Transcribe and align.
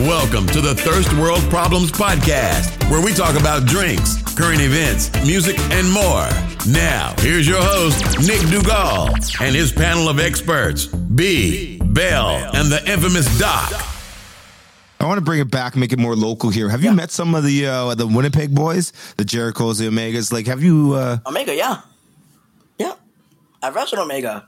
Welcome 0.00 0.46
to 0.48 0.60
the 0.60 0.74
Thirst 0.74 1.10
World 1.14 1.40
Problems 1.48 1.90
Podcast, 1.90 2.90
where 2.90 3.02
we 3.02 3.14
talk 3.14 3.34
about 3.40 3.64
drinks, 3.64 4.20
current 4.34 4.60
events, 4.60 5.10
music, 5.24 5.58
and 5.70 5.90
more. 5.90 6.28
Now, 6.70 7.14
here's 7.20 7.48
your 7.48 7.62
host, 7.62 8.04
Nick 8.18 8.40
Dugal, 8.50 9.08
and 9.40 9.56
his 9.56 9.72
panel 9.72 10.10
of 10.10 10.20
experts, 10.20 10.84
B, 10.84 11.78
Bell, 11.78 12.28
and 12.54 12.70
the 12.70 12.86
infamous 12.86 13.38
Doc. 13.38 13.72
I 15.00 15.06
want 15.06 15.16
to 15.16 15.24
bring 15.24 15.40
it 15.40 15.50
back, 15.50 15.76
make 15.76 15.94
it 15.94 15.98
more 15.98 16.14
local 16.14 16.50
here. 16.50 16.68
Have 16.68 16.84
you 16.84 16.92
met 16.92 17.10
some 17.10 17.34
of 17.34 17.42
the 17.42 17.66
uh, 17.66 17.94
the 17.94 18.06
Winnipeg 18.06 18.54
boys, 18.54 18.92
the 19.16 19.24
Jerichos, 19.24 19.78
the 19.78 19.86
Omegas? 19.86 20.30
Like, 20.30 20.46
have 20.46 20.62
you? 20.62 20.92
Uh, 20.92 21.18
Omega, 21.24 21.56
yeah, 21.56 21.80
yeah. 22.78 22.92
I 23.62 23.70
wrestled 23.70 24.02
Omega. 24.02 24.46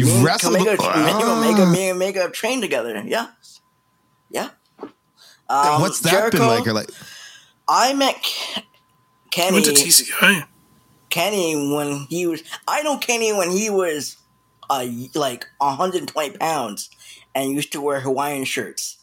you 0.00 0.26
wrestled? 0.26 0.56
Omega, 0.56 0.82
me 0.82 1.10
and 1.12 1.22
Omega, 1.22 1.66
me 1.66 1.88
and 1.90 1.96
Omega 1.96 2.22
have 2.22 2.32
trained 2.32 2.62
together. 2.62 3.00
Yeah, 3.06 3.28
yeah. 4.32 4.48
Um, 5.50 5.80
What's 5.80 6.00
that 6.00 6.10
Jericho, 6.10 6.38
been 6.38 6.46
like? 6.46 6.66
Or 6.66 6.72
like, 6.72 6.90
I 7.68 7.92
met 7.92 8.22
K- 8.22 8.64
Kenny. 9.30 9.54
Went 9.54 9.64
to 9.66 9.72
TCI. 9.72 10.46
Kenny 11.10 11.74
when 11.74 12.06
he 12.08 12.26
was. 12.26 12.42
I 12.68 12.82
know 12.82 12.98
Kenny 12.98 13.32
when 13.32 13.50
he 13.50 13.68
was, 13.68 14.16
uh, 14.70 14.86
like 15.14 15.46
120 15.58 16.38
pounds, 16.38 16.88
and 17.34 17.52
used 17.52 17.72
to 17.72 17.80
wear 17.80 18.00
Hawaiian 18.00 18.44
shirts. 18.44 18.98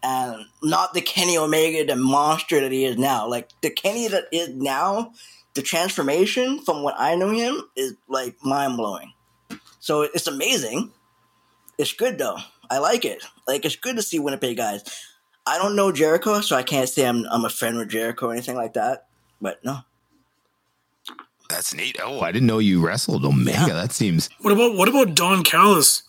And 0.00 0.46
not 0.62 0.94
the 0.94 1.00
Kenny 1.00 1.36
Omega, 1.36 1.84
the 1.84 1.96
monster 1.96 2.60
that 2.60 2.70
he 2.70 2.84
is 2.84 2.96
now. 2.96 3.26
Like 3.26 3.50
the 3.60 3.70
Kenny 3.70 4.06
that 4.06 4.26
is 4.30 4.50
now, 4.50 5.12
the 5.54 5.62
transformation 5.62 6.60
from 6.60 6.84
what 6.84 6.94
I 6.96 7.16
know 7.16 7.30
him 7.30 7.62
is 7.74 7.94
like 8.06 8.36
mind 8.44 8.76
blowing. 8.76 9.12
So 9.80 10.02
it's 10.02 10.28
amazing. 10.28 10.92
It's 11.78 11.92
good 11.92 12.16
though. 12.18 12.36
I 12.70 12.78
like 12.78 13.04
it. 13.04 13.24
Like 13.48 13.64
it's 13.64 13.74
good 13.74 13.96
to 13.96 14.02
see 14.02 14.20
Winnipeg 14.20 14.56
guys. 14.56 14.84
I 15.48 15.58
don't 15.58 15.76
know 15.76 15.92
Jericho, 15.92 16.40
so 16.40 16.56
I 16.56 16.62
can't 16.62 16.88
say 16.88 17.06
I'm 17.06 17.24
I'm 17.30 17.44
a 17.44 17.50
friend 17.50 17.78
with 17.78 17.88
Jericho 17.88 18.28
or 18.28 18.32
anything 18.32 18.56
like 18.56 18.74
that. 18.74 19.06
But 19.40 19.64
no, 19.64 19.80
that's 21.48 21.74
neat. 21.74 21.98
Oh, 22.02 22.20
I 22.20 22.32
didn't 22.32 22.46
know 22.46 22.58
you 22.58 22.84
wrestled 22.84 23.24
Omega. 23.24 23.66
Yeah. 23.68 23.74
That 23.74 23.92
seems. 23.92 24.28
What 24.40 24.52
about 24.52 24.76
what 24.76 24.88
about 24.88 25.14
Don 25.14 25.42
Callis? 25.42 26.02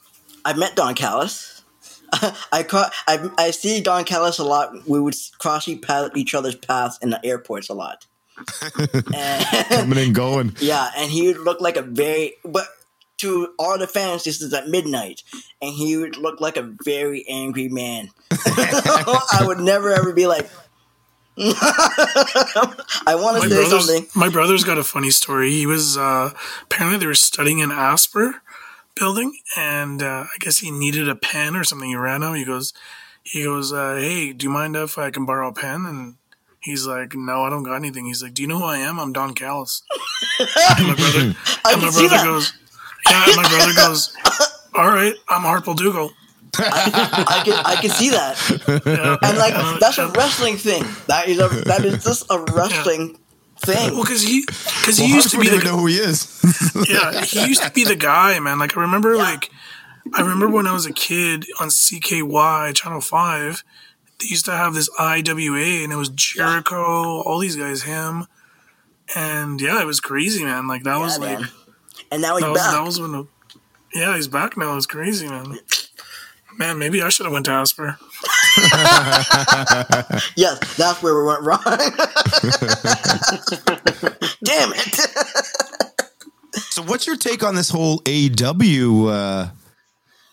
I 0.43 0.53
met 0.53 0.75
Don 0.75 0.95
Callis. 0.95 1.63
I 2.51 2.63
caught 2.63 2.91
I, 3.07 3.29
I 3.37 3.51
see 3.51 3.81
Don 3.81 4.03
Callis 4.03 4.39
a 4.39 4.43
lot. 4.43 4.87
We 4.87 4.99
would 4.99 5.15
cross 5.37 5.67
each 5.67 6.33
other's 6.35 6.55
paths 6.55 6.97
in 7.01 7.09
the 7.09 7.25
airports 7.25 7.69
a 7.69 7.73
lot. 7.73 8.05
and, 9.13 9.67
Coming 9.67 9.99
and 9.99 10.15
going. 10.15 10.55
yeah, 10.59 10.89
and 10.97 11.11
he 11.11 11.27
would 11.27 11.39
look 11.39 11.61
like 11.61 11.77
a 11.77 11.81
very 11.81 12.35
but 12.43 12.67
to 13.19 13.53
all 13.59 13.77
the 13.77 13.87
fans, 13.87 14.23
this 14.23 14.41
is 14.41 14.53
at 14.53 14.67
midnight, 14.67 15.23
and 15.61 15.73
he 15.73 15.97
would 15.97 16.17
look 16.17 16.41
like 16.41 16.57
a 16.57 16.73
very 16.83 17.25
angry 17.29 17.69
man. 17.69 18.09
I 18.31 19.43
would 19.45 19.59
never 19.59 19.91
ever 19.93 20.13
be 20.13 20.27
like. 20.27 20.49
I 21.41 23.15
want 23.15 23.37
My 23.37 23.47
to 23.47 23.49
say 23.49 23.65
something. 23.65 24.07
my 24.13 24.27
brother's 24.27 24.65
got 24.65 24.77
a 24.77 24.83
funny 24.83 25.09
story. 25.09 25.51
He 25.51 25.65
was 25.65 25.97
uh, 25.97 26.33
apparently 26.63 26.99
they 26.99 27.05
were 27.05 27.13
studying 27.13 27.59
in 27.59 27.71
Asper 27.71 28.41
building, 28.95 29.37
and 29.55 30.03
uh, 30.03 30.25
I 30.25 30.37
guess 30.39 30.57
he 30.57 30.69
needed 30.69 31.07
a 31.07 31.15
pen 31.15 31.55
or 31.55 31.63
something. 31.63 31.89
He 31.89 31.95
ran 31.95 32.23
out. 32.23 32.33
He 32.33 32.43
goes, 32.43 32.73
he 33.23 33.43
goes, 33.45 33.71
uh, 33.71 33.95
hey, 33.95 34.33
do 34.33 34.45
you 34.45 34.49
mind 34.49 34.75
if 34.75 34.97
I 34.97 35.11
can 35.11 35.25
borrow 35.25 35.47
a 35.49 35.53
pen? 35.53 35.85
And 35.85 36.15
he's 36.59 36.85
like, 36.85 37.15
no, 37.15 37.43
I 37.43 37.49
don't 37.49 37.63
got 37.63 37.75
anything. 37.75 38.05
He's 38.07 38.21
like, 38.21 38.33
do 38.33 38.41
you 38.41 38.47
know 38.47 38.59
who 38.59 38.65
I 38.65 38.77
am? 38.79 38.99
I'm 38.99 39.13
Don 39.13 39.33
Callis. 39.33 39.83
and 40.39 40.87
my 40.87 40.95
brother, 40.95 41.35
I 41.63 41.73
and 41.73 41.81
my 41.81 41.91
brother 41.91 42.23
goes, 42.25 42.53
yeah. 43.09 43.33
My 43.35 43.47
brother 43.47 43.73
goes, 43.73 44.13
all 44.73 44.87
right, 44.87 45.13
I'm 45.27 45.41
Harpo 45.41 45.75
Dougal. 45.75 46.11
I 46.57 47.41
can 47.45 47.61
I 47.65 47.75
can 47.75 47.89
see 47.91 48.09
that. 48.09 48.37
Yeah. 48.85 49.17
and 49.21 49.37
like 49.37 49.53
uh, 49.55 49.77
that's 49.79 49.97
a 49.97 50.07
wrestling 50.09 50.57
thing. 50.57 50.83
That 51.07 51.27
is 51.27 51.39
a 51.39 51.47
that 51.67 51.85
is 51.85 52.03
just 52.03 52.25
a 52.29 52.39
wrestling 52.39 53.19
thing. 53.59 53.93
Well, 53.93 54.03
because 54.03 54.21
he, 54.23 54.45
because 54.45 54.97
he 54.97 55.05
Well, 55.05 55.15
used 55.15 55.29
to 55.31 55.39
be 55.39 55.47
the 55.49 55.59
know 55.63 55.77
who 55.77 55.85
he 55.87 55.97
is. 55.97 56.41
yeah, 56.89 57.23
he 57.23 57.45
used 57.47 57.61
to 57.63 57.71
be 57.71 57.83
the 57.83 57.95
guy, 57.95 58.39
man. 58.39 58.59
Like 58.59 58.75
I 58.75 58.81
remember, 58.81 59.15
like 59.15 59.49
I 60.13 60.21
remember 60.21 60.49
when 60.49 60.67
I 60.67 60.73
was 60.73 60.85
a 60.85 60.93
kid 60.93 61.45
on 61.59 61.69
CKY 61.69 62.73
Channel 62.73 63.01
Five, 63.01 63.63
they 64.19 64.27
used 64.27 64.45
to 64.45 64.51
have 64.51 64.73
this 64.73 64.89
IWA, 64.99 65.83
and 65.83 65.93
it 65.93 65.97
was 65.97 66.09
Jericho, 66.09 67.21
all 67.21 67.39
these 67.39 67.55
guys, 67.55 67.83
him, 67.83 68.25
and 69.15 69.61
yeah, 69.61 69.81
it 69.81 69.85
was 69.85 69.99
crazy, 69.99 70.43
man. 70.43 70.67
Like 70.67 70.83
that 70.83 70.97
Yeah, 70.97 71.03
was 71.03 71.19
like 71.19 71.39
man. 71.39 71.49
And 72.11 72.21
now 72.21 72.35
he's 72.37 72.43
that 72.43 72.51
was 72.51 72.61
back. 72.61 72.71
that 72.71 72.83
was 72.83 72.99
when, 72.99 73.11
the, 73.11 73.27
yeah, 73.93 74.15
he's 74.15 74.27
back 74.27 74.57
now. 74.57 74.75
It's 74.77 74.85
crazy, 74.85 75.27
man. 75.27 75.59
Man, 76.57 76.77
maybe 76.77 77.01
I 77.01 77.09
should 77.09 77.25
have 77.25 77.33
went 77.33 77.45
to 77.45 77.51
Asper. 77.51 77.97
yes, 80.35 80.75
that's 80.75 81.01
where 81.01 81.17
we 81.17 81.23
went 81.25 81.41
wrong. 81.43 81.61
Damn 84.43 84.73
it! 84.73 84.95
so, 86.55 86.81
what's 86.83 87.07
your 87.07 87.15
take 87.15 87.43
on 87.43 87.55
this 87.55 87.69
whole 87.69 87.99
AEW 87.99 89.09
uh, 89.09 89.51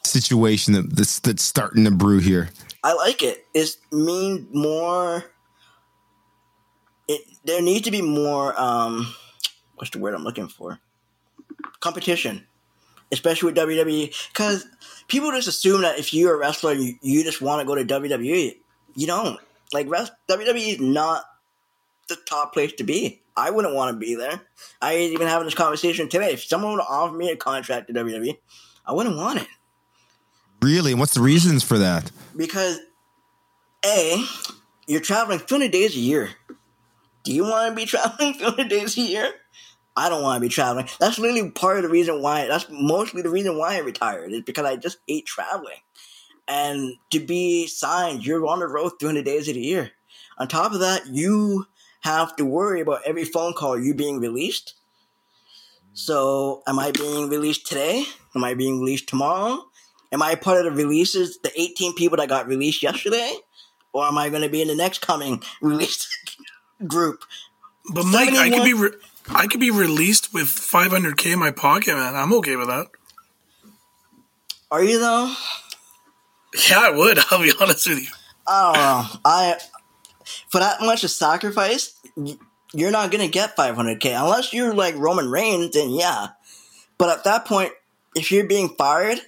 situation 0.04 0.72
that, 0.74 0.96
that's 0.96 1.20
that's 1.20 1.44
starting 1.44 1.84
to 1.84 1.92
brew 1.92 2.18
here? 2.18 2.48
I 2.82 2.94
like 2.94 3.22
it. 3.22 3.46
It's 3.54 3.78
mean 3.92 4.48
more. 4.52 5.24
It 7.06 7.22
there 7.44 7.62
needs 7.62 7.84
to 7.84 7.92
be 7.92 8.02
more. 8.02 8.60
Um, 8.60 9.14
what's 9.76 9.90
the 9.90 9.98
word 9.98 10.14
I'm 10.14 10.24
looking 10.24 10.48
for? 10.48 10.80
Competition, 11.86 12.44
especially 13.12 13.52
with 13.52 13.56
WWE, 13.62 14.28
because 14.32 14.66
people 15.06 15.30
just 15.30 15.46
assume 15.46 15.82
that 15.82 16.00
if 16.00 16.12
you're 16.12 16.34
a 16.34 16.38
wrestler, 16.38 16.72
you, 16.72 16.94
you 17.00 17.22
just 17.22 17.40
want 17.40 17.60
to 17.60 17.64
go 17.66 17.76
to 17.76 17.84
WWE. 17.84 18.56
You 18.96 19.06
don't. 19.06 19.38
Like 19.72 19.88
rest, 19.88 20.12
WWE 20.28 20.74
is 20.74 20.80
not 20.80 21.22
the 22.08 22.16
top 22.28 22.52
place 22.52 22.72
to 22.74 22.84
be. 22.84 23.22
I 23.36 23.50
wouldn't 23.50 23.74
want 23.74 23.94
to 23.94 23.98
be 23.98 24.16
there. 24.16 24.40
I 24.82 24.94
was 24.94 25.12
even 25.12 25.28
having 25.28 25.44
this 25.46 25.54
conversation 25.54 26.08
today. 26.08 26.32
If 26.32 26.42
someone 26.42 26.72
would 26.72 26.80
offer 26.80 27.14
me 27.14 27.30
a 27.30 27.36
contract 27.36 27.86
to 27.86 27.92
WWE, 27.92 28.36
I 28.84 28.92
wouldn't 28.92 29.16
want 29.16 29.42
it 29.42 29.48
Really, 30.62 30.94
what's 30.94 31.14
the 31.14 31.20
reasons 31.20 31.62
for 31.62 31.78
that? 31.78 32.10
because 32.36 32.80
a 33.84 34.24
you're 34.88 35.00
traveling 35.00 35.38
200 35.38 35.70
days 35.70 35.94
a 35.94 35.98
year 36.00 36.30
do 37.22 37.32
you 37.32 37.44
want 37.44 37.70
to 37.70 37.76
be 37.76 37.86
traveling 37.94 38.34
200 38.34 38.68
days 38.68 38.96
a 38.96 39.00
year 39.02 39.30
i 39.96 40.08
don't 40.08 40.22
want 40.22 40.36
to 40.36 40.40
be 40.40 40.52
traveling. 40.52 40.88
That's 41.00 41.18
literally 41.18 41.50
part 41.50 41.78
of 41.78 41.82
the 41.84 41.88
reason 41.88 42.22
why 42.22 42.46
that's 42.46 42.66
mostly 42.70 43.22
the 43.22 43.30
reason 43.30 43.58
why 43.58 43.76
i 43.76 43.78
retired 43.78 44.32
is 44.32 44.42
because 44.42 44.64
i 44.64 44.76
just 44.76 44.98
hate 45.06 45.26
traveling. 45.26 45.78
And 46.48 46.94
to 47.10 47.20
be 47.20 47.66
signed 47.66 48.24
you're 48.24 48.46
on 48.46 48.60
the 48.60 48.68
road 48.68 48.92
300 49.00 49.24
days 49.24 49.48
of 49.48 49.54
the 49.54 49.60
year. 49.60 49.92
On 50.38 50.48
top 50.48 50.72
of 50.72 50.80
that 50.80 51.06
you 51.06 51.66
have 52.00 52.36
to 52.36 52.44
worry 52.44 52.80
about 52.80 53.02
every 53.04 53.24
phone 53.24 53.52
call 53.52 53.78
you 53.78 53.94
being 53.94 54.20
released. 54.20 54.74
So 55.94 56.62
am 56.66 56.78
i 56.78 56.90
being 56.90 57.28
released 57.28 57.66
today? 57.66 58.04
Am 58.34 58.44
i 58.44 58.54
being 58.54 58.80
released 58.80 59.08
tomorrow? 59.08 59.64
Am 60.12 60.22
I 60.22 60.34
part 60.34 60.64
of 60.64 60.64
the 60.64 60.82
releases, 60.82 61.38
the 61.38 61.50
18 61.60 61.94
people 61.94 62.16
that 62.18 62.28
got 62.28 62.46
released 62.46 62.82
yesterday? 62.82 63.34
Or 63.92 64.04
am 64.04 64.18
I 64.18 64.28
going 64.28 64.42
to 64.42 64.48
be 64.48 64.62
in 64.62 64.68
the 64.68 64.74
next 64.74 65.00
coming 65.00 65.42
release 65.60 66.06
group? 66.86 67.24
But 67.92 68.04
Mike, 68.04 68.30
I 68.30 68.50
could 68.50 68.64
be 68.64 68.74
re- 68.74 68.90
I 69.28 69.46
could 69.46 69.60
be 69.60 69.70
released 69.70 70.32
with 70.32 70.46
500k 70.46 71.32
in 71.32 71.38
my 71.38 71.50
pocket, 71.50 71.94
man. 71.94 72.14
I'm 72.14 72.32
okay 72.34 72.56
with 72.56 72.68
that. 72.68 72.86
Are 74.70 74.82
you 74.82 74.98
though? 74.98 75.32
Yeah, 76.68 76.80
I 76.80 76.90
would. 76.90 77.18
I'll 77.30 77.42
be 77.42 77.52
honest 77.60 77.88
with 77.88 78.00
you. 78.00 78.08
I 78.46 78.62
don't 78.62 78.74
know. 78.74 79.20
I 79.24 79.58
for 80.48 80.58
that 80.60 80.80
much 80.80 81.04
of 81.04 81.10
sacrifice, 81.10 81.98
you're 82.72 82.90
not 82.90 83.10
gonna 83.10 83.28
get 83.28 83.56
500k 83.56 84.20
unless 84.20 84.52
you're 84.52 84.74
like 84.74 84.96
Roman 84.96 85.30
Reigns. 85.30 85.72
Then 85.72 85.90
yeah, 85.90 86.28
but 86.98 87.10
at 87.10 87.24
that 87.24 87.44
point, 87.44 87.72
if 88.14 88.32
you're 88.32 88.46
being 88.46 88.70
fired, 88.70 89.20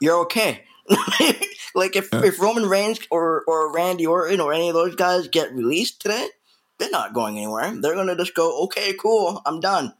you're 0.00 0.20
okay. 0.22 0.64
like 1.74 1.94
if, 1.94 2.12
if 2.12 2.40
Roman 2.40 2.66
Reigns 2.66 3.00
or 3.10 3.44
or 3.46 3.72
Randy 3.72 4.06
Orton 4.06 4.40
or 4.40 4.52
any 4.52 4.68
of 4.68 4.74
those 4.74 4.96
guys 4.96 5.28
get 5.28 5.54
released 5.54 6.00
today, 6.00 6.28
they're 6.80 6.90
not 6.90 7.12
going 7.14 7.36
anywhere. 7.36 7.72
They're 7.80 7.94
gonna 7.94 8.16
just 8.16 8.34
go, 8.34 8.64
okay, 8.64 8.94
cool, 8.94 9.40
I'm 9.46 9.60
done. 9.60 9.94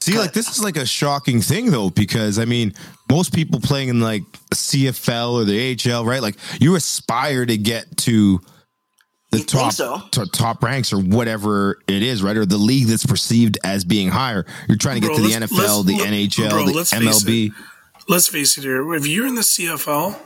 See, 0.00 0.16
like 0.18 0.32
this 0.32 0.48
is 0.48 0.62
like 0.62 0.76
a 0.76 0.86
shocking 0.86 1.40
thing 1.40 1.70
though, 1.70 1.88
because 1.90 2.38
I 2.38 2.44
mean, 2.44 2.74
most 3.10 3.32
people 3.34 3.60
playing 3.60 3.88
in 3.88 4.00
like 4.00 4.22
CFL 4.54 5.32
or 5.32 5.44
the 5.44 5.76
AHL, 5.92 6.04
right? 6.04 6.20
Like 6.22 6.36
you 6.60 6.76
aspire 6.76 7.44
to 7.46 7.56
get 7.56 7.96
to 7.98 8.40
the 9.30 9.38
You 9.38 9.44
top 9.44 9.72
so? 9.72 10.00
to 10.12 10.26
top 10.26 10.62
ranks 10.62 10.92
or 10.92 11.00
whatever 11.00 11.78
it 11.88 12.02
is, 12.02 12.22
right? 12.22 12.36
Or 12.36 12.46
the 12.46 12.56
league 12.56 12.86
that's 12.86 13.04
perceived 13.04 13.58
as 13.64 13.84
being 13.84 14.08
higher. 14.08 14.46
You're 14.68 14.78
trying 14.78 14.96
to 14.96 15.00
get 15.00 15.08
Bro, 15.08 15.16
to 15.16 15.22
the 15.22 15.34
NFL, 15.46 15.58
let's- 15.58 15.84
the 15.86 15.98
let- 15.98 16.08
NHL, 16.12 16.50
bro, 16.50 16.66
the 16.66 16.72
let's 16.72 16.90
face 16.92 17.24
MLB. 17.24 17.52
Let's 18.08 18.28
face 18.28 18.56
it 18.56 18.62
here. 18.62 18.94
If 18.94 19.06
you're 19.06 19.26
in 19.26 19.34
the 19.34 19.42
CFL, 19.42 20.16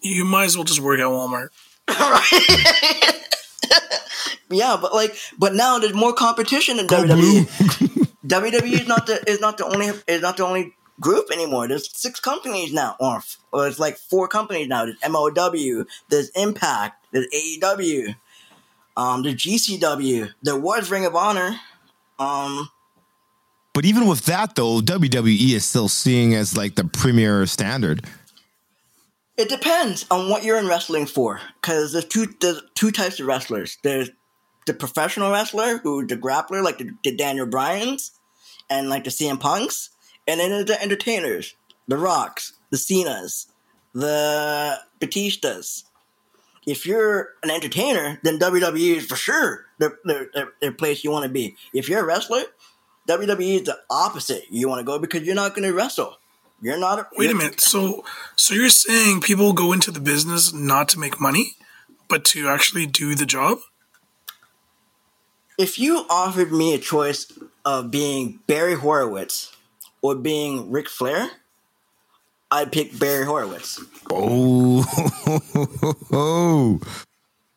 you 0.00 0.24
might 0.24 0.46
as 0.46 0.56
well 0.56 0.64
just 0.64 0.80
work 0.80 0.98
at 0.98 1.04
Walmart. 1.06 1.50
Yeah, 4.50 4.78
but 4.80 4.94
like, 4.94 5.16
but 5.38 5.54
now 5.54 5.78
there's 5.80 5.94
more 5.94 6.12
competition 6.12 6.78
in 6.78 6.86
WWE. 6.86 7.46
WWE 8.26 8.62
is 8.80 8.86
not 8.86 9.06
the 9.06 9.22
is 9.28 9.40
not 9.40 9.58
the 9.58 9.66
only 9.66 9.90
is 10.06 10.22
not 10.22 10.36
the 10.36 10.44
only 10.44 10.74
group 11.00 11.30
anymore. 11.32 11.66
There's 11.66 11.90
six 11.96 12.20
companies 12.20 12.72
now, 12.72 12.96
or, 13.00 13.22
or 13.52 13.66
it's 13.66 13.78
like 13.78 13.96
four 13.98 14.28
companies 14.28 14.68
now. 14.68 14.84
There's 14.86 14.96
MOW, 15.08 15.84
there's 16.08 16.28
Impact, 16.30 17.04
there's 17.10 17.26
AEW, 17.34 18.14
um, 18.96 19.22
there's 19.22 19.34
GCW, 19.36 20.32
there 20.42 20.56
was 20.56 20.90
Ring 20.90 21.06
of 21.06 21.16
Honor. 21.16 21.58
Um, 22.18 22.70
But 23.74 23.84
even 23.84 24.06
with 24.06 24.24
that, 24.26 24.54
though, 24.54 24.80
WWE 24.80 25.52
is 25.52 25.64
still 25.64 25.88
seeing 25.88 26.34
as 26.34 26.56
like 26.56 26.76
the 26.76 26.84
premier 26.84 27.46
standard. 27.46 28.06
It 29.36 29.50
depends 29.50 30.06
on 30.10 30.30
what 30.30 30.44
you're 30.44 30.58
in 30.58 30.66
wrestling 30.66 31.06
for, 31.06 31.40
because 31.60 31.92
there's 31.92 32.06
two 32.06 32.26
there's 32.40 32.62
two 32.74 32.90
types 32.90 33.20
of 33.20 33.26
wrestlers. 33.26 33.76
There's 33.82 34.10
the 34.66 34.72
professional 34.72 35.30
wrestler, 35.30 35.78
who 35.78 36.06
the 36.06 36.16
grappler, 36.16 36.62
like 36.64 36.78
the, 36.78 36.90
the 37.04 37.14
Daniel 37.14 37.46
Bryan's, 37.46 38.12
and 38.70 38.88
like 38.88 39.04
the 39.04 39.10
CM 39.10 39.38
Punks, 39.38 39.90
and 40.26 40.40
then 40.40 40.50
there's 40.50 40.64
the 40.64 40.82
entertainers, 40.82 41.54
the 41.86 41.98
Rocks, 41.98 42.54
the 42.70 42.78
Cenas, 42.78 43.46
the 43.92 44.78
Batistas. 45.00 45.84
If 46.66 46.84
you're 46.84 47.34
an 47.42 47.50
entertainer, 47.50 48.18
then 48.22 48.38
WWE 48.38 48.96
is 48.96 49.06
for 49.06 49.16
sure 49.16 49.66
the 49.78 49.96
the, 50.04 50.28
the, 50.32 50.48
the 50.60 50.72
place 50.72 51.04
you 51.04 51.10
want 51.10 51.24
to 51.24 51.30
be. 51.30 51.56
If 51.74 51.90
you're 51.90 52.00
a 52.00 52.06
wrestler, 52.06 52.42
WWE 53.06 53.60
is 53.60 53.62
the 53.64 53.78
opposite. 53.90 54.44
You 54.50 54.68
want 54.68 54.80
to 54.80 54.84
go 54.84 54.98
because 54.98 55.22
you're 55.22 55.34
not 55.34 55.54
going 55.54 55.68
to 55.68 55.74
wrestle. 55.74 56.16
You're 56.62 56.78
not. 56.78 56.98
A, 56.98 57.06
Wait 57.16 57.30
a 57.30 57.34
minute. 57.34 57.60
So, 57.60 58.04
so 58.34 58.54
you're 58.54 58.68
saying 58.70 59.20
people 59.20 59.52
go 59.52 59.72
into 59.72 59.90
the 59.90 60.00
business 60.00 60.52
not 60.52 60.88
to 60.90 60.98
make 60.98 61.20
money, 61.20 61.52
but 62.08 62.24
to 62.26 62.48
actually 62.48 62.86
do 62.86 63.14
the 63.14 63.26
job? 63.26 63.58
if 65.58 65.78
you 65.78 66.04
offered 66.10 66.52
me 66.52 66.74
a 66.74 66.78
choice 66.78 67.32
of 67.64 67.90
being 67.90 68.40
Barry 68.46 68.74
Horowitz 68.74 69.56
or 70.02 70.14
being 70.14 70.70
Ric 70.70 70.88
Flair, 70.88 71.30
I'd 72.50 72.70
pick 72.72 72.98
Barry 72.98 73.24
Horowitz 73.24 73.80
Oh, 74.10 74.84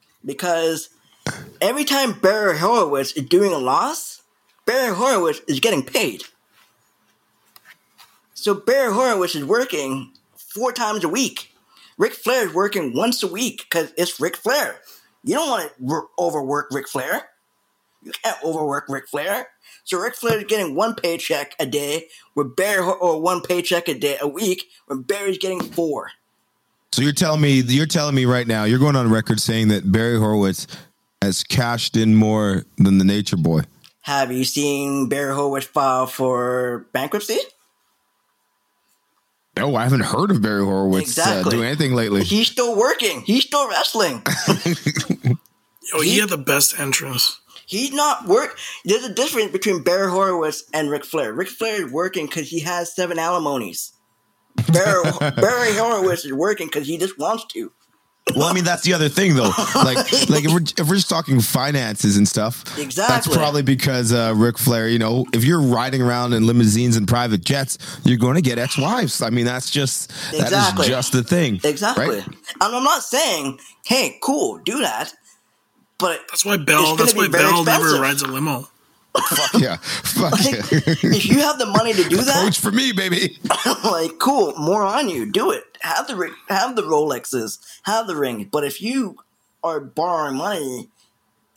because 0.26 0.90
every 1.62 1.84
time 1.84 2.14
Barry 2.14 2.58
Horowitz 2.58 3.12
is 3.12 3.28
doing 3.28 3.52
a 3.54 3.58
loss, 3.58 4.22
Barry 4.66 4.96
Horowitz 4.96 5.42
is 5.48 5.60
getting 5.60 5.84
paid. 5.84 6.24
So 8.40 8.54
Barry 8.54 8.94
Horowitz 8.94 9.36
is 9.36 9.44
working 9.44 10.14
four 10.38 10.72
times 10.72 11.04
a 11.04 11.10
week. 11.10 11.54
Ric 11.98 12.14
Flair 12.14 12.48
is 12.48 12.54
working 12.54 12.94
once 12.96 13.22
a 13.22 13.28
week 13.28 13.66
because 13.70 13.92
it's 13.98 14.20
Ric 14.20 14.38
Flair. 14.38 14.80
You 15.26 15.36
don't 15.36 15.50
want 15.50 15.70
to 15.70 15.84
wor- 15.84 16.08
overwork 16.18 16.70
Ric 16.72 16.88
Flair. 16.88 17.28
You 18.02 18.14
can't 18.24 18.38
overwork 18.42 18.88
Ric 18.88 19.10
Flair. 19.10 19.48
So 19.84 20.00
Ric 20.00 20.16
Flair 20.16 20.38
is 20.38 20.46
getting 20.46 20.74
one 20.74 20.96
paycheck 20.96 21.54
a 21.60 21.66
day, 21.66 22.08
with 22.34 22.56
Barry 22.56 22.80
or 22.82 23.20
one 23.22 23.42
paycheck 23.42 23.90
a 23.90 23.94
day 23.94 24.18
a 24.22 24.28
week, 24.28 24.64
when 24.88 25.02
Barry's 25.02 25.38
getting 25.38 25.60
four. 25.62 26.12
so 26.94 27.02
you're 27.02 27.12
telling 27.12 27.42
me 27.42 27.60
you're 27.60 27.86
telling 27.86 28.16
me 28.16 28.24
right 28.26 28.48
now 28.48 28.64
you're 28.64 28.80
going 28.80 28.96
on 28.96 29.10
record 29.12 29.42
saying 29.42 29.68
that 29.68 29.92
Barry 29.92 30.18
Horowitz 30.18 30.66
has 31.22 31.44
cashed 31.44 31.98
in 31.98 32.16
more 32.16 32.64
than 32.78 33.00
the 33.00 33.06
Nature 33.06 33.36
Boy. 33.38 33.64
Have 34.02 34.32
you 34.32 34.46
seen 34.46 35.10
Barry 35.10 35.36
Horowitz 35.36 35.66
file 35.68 36.08
for 36.08 36.88
bankruptcy? 36.94 37.38
No, 39.60 39.76
I 39.76 39.84
haven't 39.84 40.02
heard 40.02 40.32
of 40.32 40.42
Barry 40.42 40.64
Horowitz 40.64 41.18
uh, 41.18 41.44
doing 41.44 41.66
anything 41.66 41.94
lately. 41.94 42.24
He's 42.24 42.48
still 42.48 42.78
working. 42.78 43.22
He's 43.22 43.46
still 43.46 43.70
wrestling. 43.70 44.22
Yo, 45.94 46.02
he 46.02 46.18
had 46.20 46.30
the 46.30 46.38
best 46.38 46.80
entrance. 46.80 47.42
He's 47.66 47.92
not 47.92 48.26
work. 48.26 48.58
There's 48.86 49.04
a 49.04 49.14
difference 49.14 49.52
between 49.52 49.84
Barry 49.84 50.10
Horowitz 50.10 50.64
and 50.74 50.90
Ric 50.90 51.06
Flair. 51.06 51.34
Ric 51.34 51.50
Flair 51.50 51.86
is 51.86 51.92
working 51.92 52.26
because 52.26 52.50
he 52.50 52.62
has 52.62 52.96
seven 52.96 53.20
alimonies. 53.20 53.94
Barry, 54.72 55.04
Barry 55.36 55.74
Horowitz 55.74 56.26
is 56.26 56.34
working 56.34 56.68
because 56.68 56.88
he 56.88 56.98
just 56.98 57.20
wants 57.20 57.46
to. 57.46 57.72
Well, 58.36 58.48
I 58.48 58.54
mean 58.54 58.64
that's 58.64 58.84
the 58.84 58.94
other 58.94 59.10
thing 59.10 59.36
though. 59.36 59.52
Like, 59.76 59.98
like 60.30 60.44
if 60.46 60.52
we're 60.52 60.62
if 60.62 60.88
we're 60.90 60.96
just 60.96 61.10
talking 61.10 61.40
finances 61.40 62.18
and 62.18 62.28
stuff, 62.28 62.78
exactly. 62.78 63.16
that's 63.16 63.28
probably 63.28 63.62
because 63.62 64.12
uh, 64.14 64.34
Ric 64.36 64.58
Flair. 64.58 64.88
You 64.90 65.00
know, 65.00 65.26
if 65.34 65.44
you're 65.44 65.62
riding 65.62 66.02
around 66.02 66.34
in 66.34 66.46
limousines 66.46 66.98
and 66.98 67.08
private 67.08 67.44
jets, 67.44 67.78
you're 68.04 68.18
going 68.18 68.36
to 68.36 68.42
get 68.42 68.58
ex-wives. 68.60 69.22
I 69.22 69.30
mean, 69.30 69.46
that's 69.46 69.70
just 69.70 70.10
that 70.32 70.42
Exactly. 70.42 70.84
is 70.84 70.90
just 70.90 71.14
the 71.14 71.24
thing. 71.24 71.60
Exactly. 71.64 72.08
right? 72.08 72.28
And 72.28 72.36
I'm 72.76 72.84
not 72.84 73.04
saying, 73.04 73.60
hey, 73.86 74.18
cool, 74.22 74.58
do 74.60 74.80
that. 74.80 75.14
But 75.98 76.22
That's 76.30 76.46
why 76.46 76.58
Bell. 76.58 76.96
That's 76.96 77.14
why 77.14 77.28
very 77.28 77.44
Bell 77.44 77.64
never 77.64 78.00
rides 78.02 78.22
a 78.22 78.28
limo. 78.28 78.68
Fuck 79.18 79.62
yeah, 79.62 79.78
fuck 79.78 80.40
yeah. 80.44 80.62
if 80.72 81.26
you 81.26 81.40
have 81.40 81.58
the 81.58 81.66
money 81.66 81.94
to 81.94 82.04
do 82.08 82.18
that, 82.22 82.44
Coach 82.44 82.60
for 82.60 82.72
me, 82.72 82.92
baby. 82.92 83.40
like 83.84 84.20
cool, 84.20 84.54
more 84.56 84.84
on 84.84 85.10
you. 85.10 85.32
Do 85.32 85.52
it. 85.52 85.64
Have 85.82 86.08
the 86.08 86.32
have 86.48 86.76
the 86.76 86.84
Rolexes, 86.84 87.60
have 87.84 88.08
the 88.08 88.16
ring. 88.16 88.48
But 88.52 88.64
if 88.64 88.82
you 88.82 89.18
are 89.64 89.80
borrowing 89.80 90.38
money, 90.38 90.90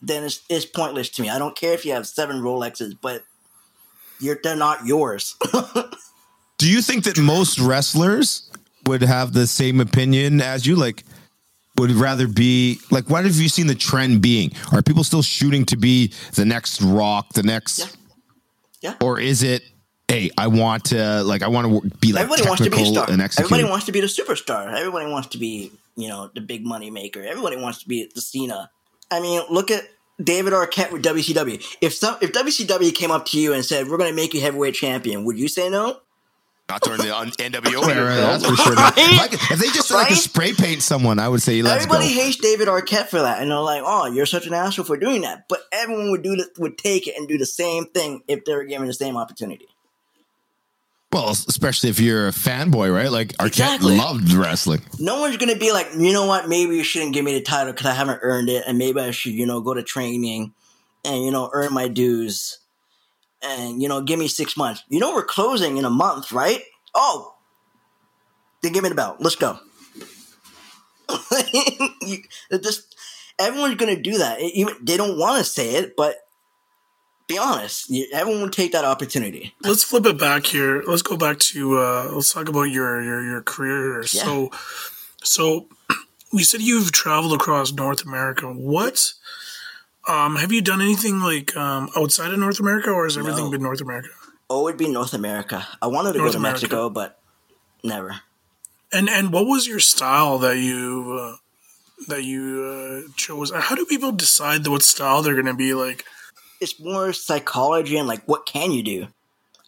then 0.01 0.25
it's, 0.25 0.43
it's 0.49 0.65
pointless 0.65 1.09
to 1.11 1.23
me. 1.23 1.31
I 1.31 1.39
don't 1.39 1.57
care 1.57 1.75
if 1.75 1.85
you 1.85 1.93
have 1.93 2.07
seven 2.07 2.41
Rolexes, 2.41 2.97
but 3.01 3.23
you're 4.19 4.39
they're 4.43 4.57
not 4.57 4.87
yours. 4.87 5.37
Do 6.59 6.71
you 6.71 6.81
think 6.81 7.05
that 7.05 7.19
most 7.19 7.59
wrestlers 7.59 8.51
would 8.87 9.03
have 9.03 9.33
the 9.33 9.47
same 9.47 9.81
opinion 9.81 10.41
as 10.41 10.67
you? 10.67 10.77
Like, 10.77 11.05
would 11.79 11.91
rather 11.93 12.29
be 12.29 12.79
like, 12.91 13.09
what 13.09 13.25
have 13.25 13.37
you 13.37 13.49
seen 13.49 13.67
the 13.67 13.75
trend 13.75 14.21
being? 14.23 14.53
Are 14.73 14.83
people 14.83 15.05
still 15.05 15.23
shooting 15.23 15.65
to 15.67 15.77
be 15.77 16.13
the 16.35 16.45
next 16.45 16.83
Rock, 16.83 17.33
the 17.35 17.43
next, 17.43 17.79
Yeah. 17.79 17.87
Yeah. 18.83 18.95
or 19.07 19.19
is 19.21 19.43
it? 19.43 19.63
Hey, 20.09 20.31
I 20.37 20.49
want 20.49 20.85
to 20.87 21.23
like 21.23 21.43
I 21.43 21.49
want 21.49 21.67
to 21.69 21.97
be 21.99 22.13
like 22.13 22.25
Everybody 22.25 22.47
wants 22.49 22.63
to 22.65 22.71
be 22.71 22.83
a 22.83 22.85
star. 22.85 23.07
Everybody 23.11 23.65
wants 23.65 23.87
to 23.87 23.93
be 23.93 24.01
the 24.01 24.09
superstar. 24.09 24.75
Everybody 24.75 25.11
wants 25.11 25.29
to 25.29 25.39
be, 25.39 25.73
you 25.97 26.09
know, 26.09 26.31
the 26.35 26.43
big 26.43 26.67
money 26.67 26.91
maker. 26.91 27.23
Everybody 27.23 27.57
wants 27.57 27.83
to 27.83 27.89
be 27.89 28.11
the 28.15 28.21
Cena. 28.21 28.71
I 29.11 29.21
mean, 29.21 29.41
look 29.49 29.71
at 29.71 29.85
David 30.23 30.53
Arquette 30.53 30.93
with 30.93 31.03
WCW. 31.03 31.65
If 31.81 31.95
some, 31.95 32.17
if 32.21 32.33
WCW 32.33 32.95
came 32.95 33.11
up 33.11 33.25
to 33.27 33.41
you 33.41 33.55
and 33.55 33.65
said, 33.65 33.89
"We're 33.89 33.97
going 33.97 34.11
to 34.11 34.17
make 34.17 34.35
you 34.35 34.41
heavyweight 34.43 34.75
champion," 34.75 35.25
would 35.25 35.39
you 35.39 35.49
say 35.49 35.71
no? 35.71 35.99
Not 36.73 36.81
during 36.81 37.01
the 37.01 37.09
NWO 37.09 37.87
era, 37.95 38.15
that's 38.17 38.47
for 38.47 38.57
sure. 38.57 38.75
Like, 38.77 39.35
if 39.35 39.59
they 39.59 39.67
just 39.69 39.91
like 39.91 40.09
to 40.09 40.17
spray 40.17 40.55
paint 40.55 40.83
someone, 40.83 41.19
I 41.19 41.29
would 41.29 41.43
say 41.43 41.61
let's 41.61 41.85
Everybody 41.85 42.15
go. 42.15 42.21
hates 42.23 42.39
David 42.39 42.67
Arquette 42.67 43.09
for 43.09 43.21
that, 43.21 43.43
and 43.43 43.51
they're 43.51 43.59
like, 43.59 43.83
"Oh, 43.85 44.07
you're 44.07 44.25
such 44.25 44.47
an 44.47 44.55
asshole 44.55 44.87
for 44.87 44.97
doing 44.97 45.21
that." 45.21 45.45
But 45.51 45.61
everyone 45.71 46.11
would 46.13 46.23
do 46.23 46.35
the, 46.37 46.49
would 46.59 46.79
take 46.79 47.07
it 47.07 47.15
and 47.19 47.29
do 47.29 47.37
the 47.37 47.45
same 47.45 47.85
thing 47.87 48.23
if 48.27 48.47
they 48.47 48.55
were 48.55 48.65
given 48.65 48.87
the 48.87 48.95
same 48.95 49.19
opportunity. 49.19 49.69
Well, 51.13 51.29
especially 51.29 51.91
if 51.91 52.01
you're 52.01 52.29
a 52.29 52.31
fanboy, 52.33 52.91
right? 52.95 53.11
Like 53.13 53.33
Arquette 53.35 53.49
Exactly. 53.49 53.99
loved 53.99 54.33
wrestling. 54.33 54.81
No 54.99 55.21
one's 55.21 55.37
gonna 55.37 55.57
be 55.57 55.71
like, 55.73 55.89
you 55.95 56.15
know 56.15 56.25
what? 56.25 56.49
Maybe 56.49 56.75
you 56.75 56.85
shouldn't 56.85 57.13
give 57.13 57.23
me 57.23 57.35
the 57.35 57.43
title 57.43 57.75
because 57.75 57.87
I 57.87 57.93
haven't 57.93 58.21
earned 58.23 58.49
it, 58.49 58.65
and 58.67 58.79
maybe 58.79 58.99
I 58.99 59.11
should, 59.11 59.33
you 59.33 59.45
know, 59.45 59.61
go 59.61 59.75
to 59.75 59.83
training 59.83 60.55
and 61.05 61.23
you 61.23 61.31
know 61.31 61.51
earn 61.53 61.75
my 61.75 61.89
dues, 61.89 62.61
and 63.43 63.83
you 63.83 63.89
know, 63.89 64.01
give 64.03 64.19
me 64.19 64.29
six 64.29 64.57
months. 64.57 64.83
You 64.89 65.01
know, 65.01 65.13
we're 65.15 65.25
closing 65.25 65.77
in 65.77 65.85
a 65.85 65.91
month, 65.91 66.33
right? 66.33 66.61
Oh, 66.95 67.35
then 68.63 68.73
give 68.73 68.83
me 68.83 68.89
the 68.89 68.95
belt. 68.95 69.17
Let's 69.21 69.37
go. 69.37 69.59
you, 72.03 72.19
just 72.61 72.95
everyone's 73.39 73.75
gonna 73.77 74.01
do 74.01 74.19
that. 74.19 74.41
It- 74.41 74.55
even 74.55 74.75
they 74.83 74.97
don't 74.97 75.19
want 75.19 75.39
to 75.39 75.45
say 75.45 75.75
it, 75.77 75.95
but 75.97 76.17
be 77.27 77.39
honest. 77.39 77.89
You, 77.91 78.07
everyone 78.13 78.43
would 78.43 78.53
take 78.53 78.73
that 78.73 78.85
opportunity. 78.85 79.55
Let's 79.63 79.85
flip 79.85 80.07
it 80.07 80.19
back 80.19 80.47
here. 80.47 80.83
Let's 80.87 81.03
go 81.03 81.17
back 81.17 81.39
to 81.39 81.79
uh, 81.79 82.11
let's 82.13 82.33
talk 82.33 82.49
about 82.49 82.65
your 82.65 83.03
your 83.03 83.23
your 83.23 83.43
career. 83.43 84.05
So, 84.05 84.51
so 85.23 85.69
you 86.33 86.45
said 86.45 86.61
you've 86.63 86.93
traveled 86.93 87.33
across 87.35 87.73
North 87.73 88.05
America. 88.05 88.47
What 88.53 89.13
um, 90.09 90.37
have 90.37 90.53
you 90.53 90.63
done 90.63 90.81
anything 90.81 91.21
like 91.21 91.57
um, 91.57 91.89
outside 91.97 92.33
of 92.33 92.39
North 92.39 92.61
America, 92.61 92.91
or 92.91 93.05
has 93.05 93.17
everything 93.17 93.45
No. 93.45 93.51
been 93.51 93.63
North 93.63 93.81
America? 93.81 94.09
Oh, 94.51 94.61
it 94.61 94.65
would 94.65 94.77
be 94.77 94.89
North 94.89 95.15
America. 95.15 95.67
I 95.81 95.87
wanted 95.87 96.13
to 96.13 96.19
North 96.19 96.29
go 96.29 96.33
to 96.33 96.39
America. 96.39 96.61
Mexico, 96.63 96.91
but 96.91 97.19
never. 97.85 98.21
And 98.93 99.09
and 99.09 99.33
what 99.33 99.47
was 99.47 99.67
your 99.67 99.79
style 99.81 100.39
that 100.39 100.59
you 100.59 101.19
uh, 101.21 101.37
that 102.09 102.25
you 102.25 103.07
uh, 103.09 103.13
chose? 103.17 103.51
How 103.55 103.75
do 103.75 103.87
people 103.87 104.13
decide 104.13 104.67
what 104.67 104.83
style 104.83 105.23
they're 105.23 105.35
going 105.35 105.47
to 105.47 105.55
be 105.55 105.75
like? 105.75 106.05
it's 106.61 106.79
more 106.79 107.13
psychology 107.13 107.97
and 107.97 108.07
like 108.07 108.23
what 108.29 108.47
can 108.47 108.71
you 108.71 108.85
do 108.85 109.09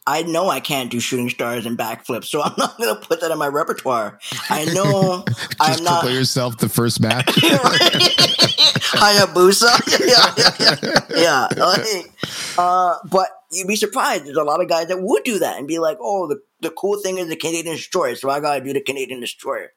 i 0.07 0.23
know 0.23 0.49
i 0.49 0.61
can't 0.61 0.91
do 0.91 1.01
shooting 1.01 1.29
stars 1.31 1.67
and 1.67 1.79
backflips 1.79 2.27
so 2.27 2.43
i'm 2.45 2.55
not 2.59 2.77
going 2.79 2.95
to 2.95 3.01
put 3.07 3.21
that 3.21 3.31
in 3.31 3.39
my 3.39 3.47
repertoire 3.47 4.19
i 4.51 4.65
know 4.67 5.25
Just 5.29 5.57
i'm 5.61 5.85
not 5.85 5.95
to 5.95 6.01
prepare 6.01 6.19
yourself 6.19 6.59
the 6.59 6.69
first 6.69 7.01
match. 7.01 7.27
hayabusa 8.95 9.71
yeah 10.07 10.35
yeah, 10.61 11.49
yeah. 11.51 11.65
Like, 11.65 12.13
uh, 12.59 12.97
but 13.11 13.29
you'd 13.51 13.67
be 13.69 13.77
surprised 13.77 14.27
there's 14.27 14.37
a 14.37 14.45
lot 14.45 14.61
of 14.61 14.69
guys 14.69 14.89
that 14.89 15.01
would 15.01 15.25
do 15.25 15.39
that 15.41 15.59
and 15.59 15.67
be 15.67 15.79
like 15.79 15.99
oh 16.01 16.29
the, 16.29 16.41
the 16.61 16.71
cool 16.71 17.01
thing 17.01 17.19
is 17.19 17.29
the 17.29 17.37
canadian 17.37 17.77
destroyer 17.77 18.15
so 18.15 18.31
i 18.31 18.41
gotta 18.41 18.63
do 18.63 18.73
the 18.73 18.81
canadian 18.81 19.21
destroyer 19.21 19.71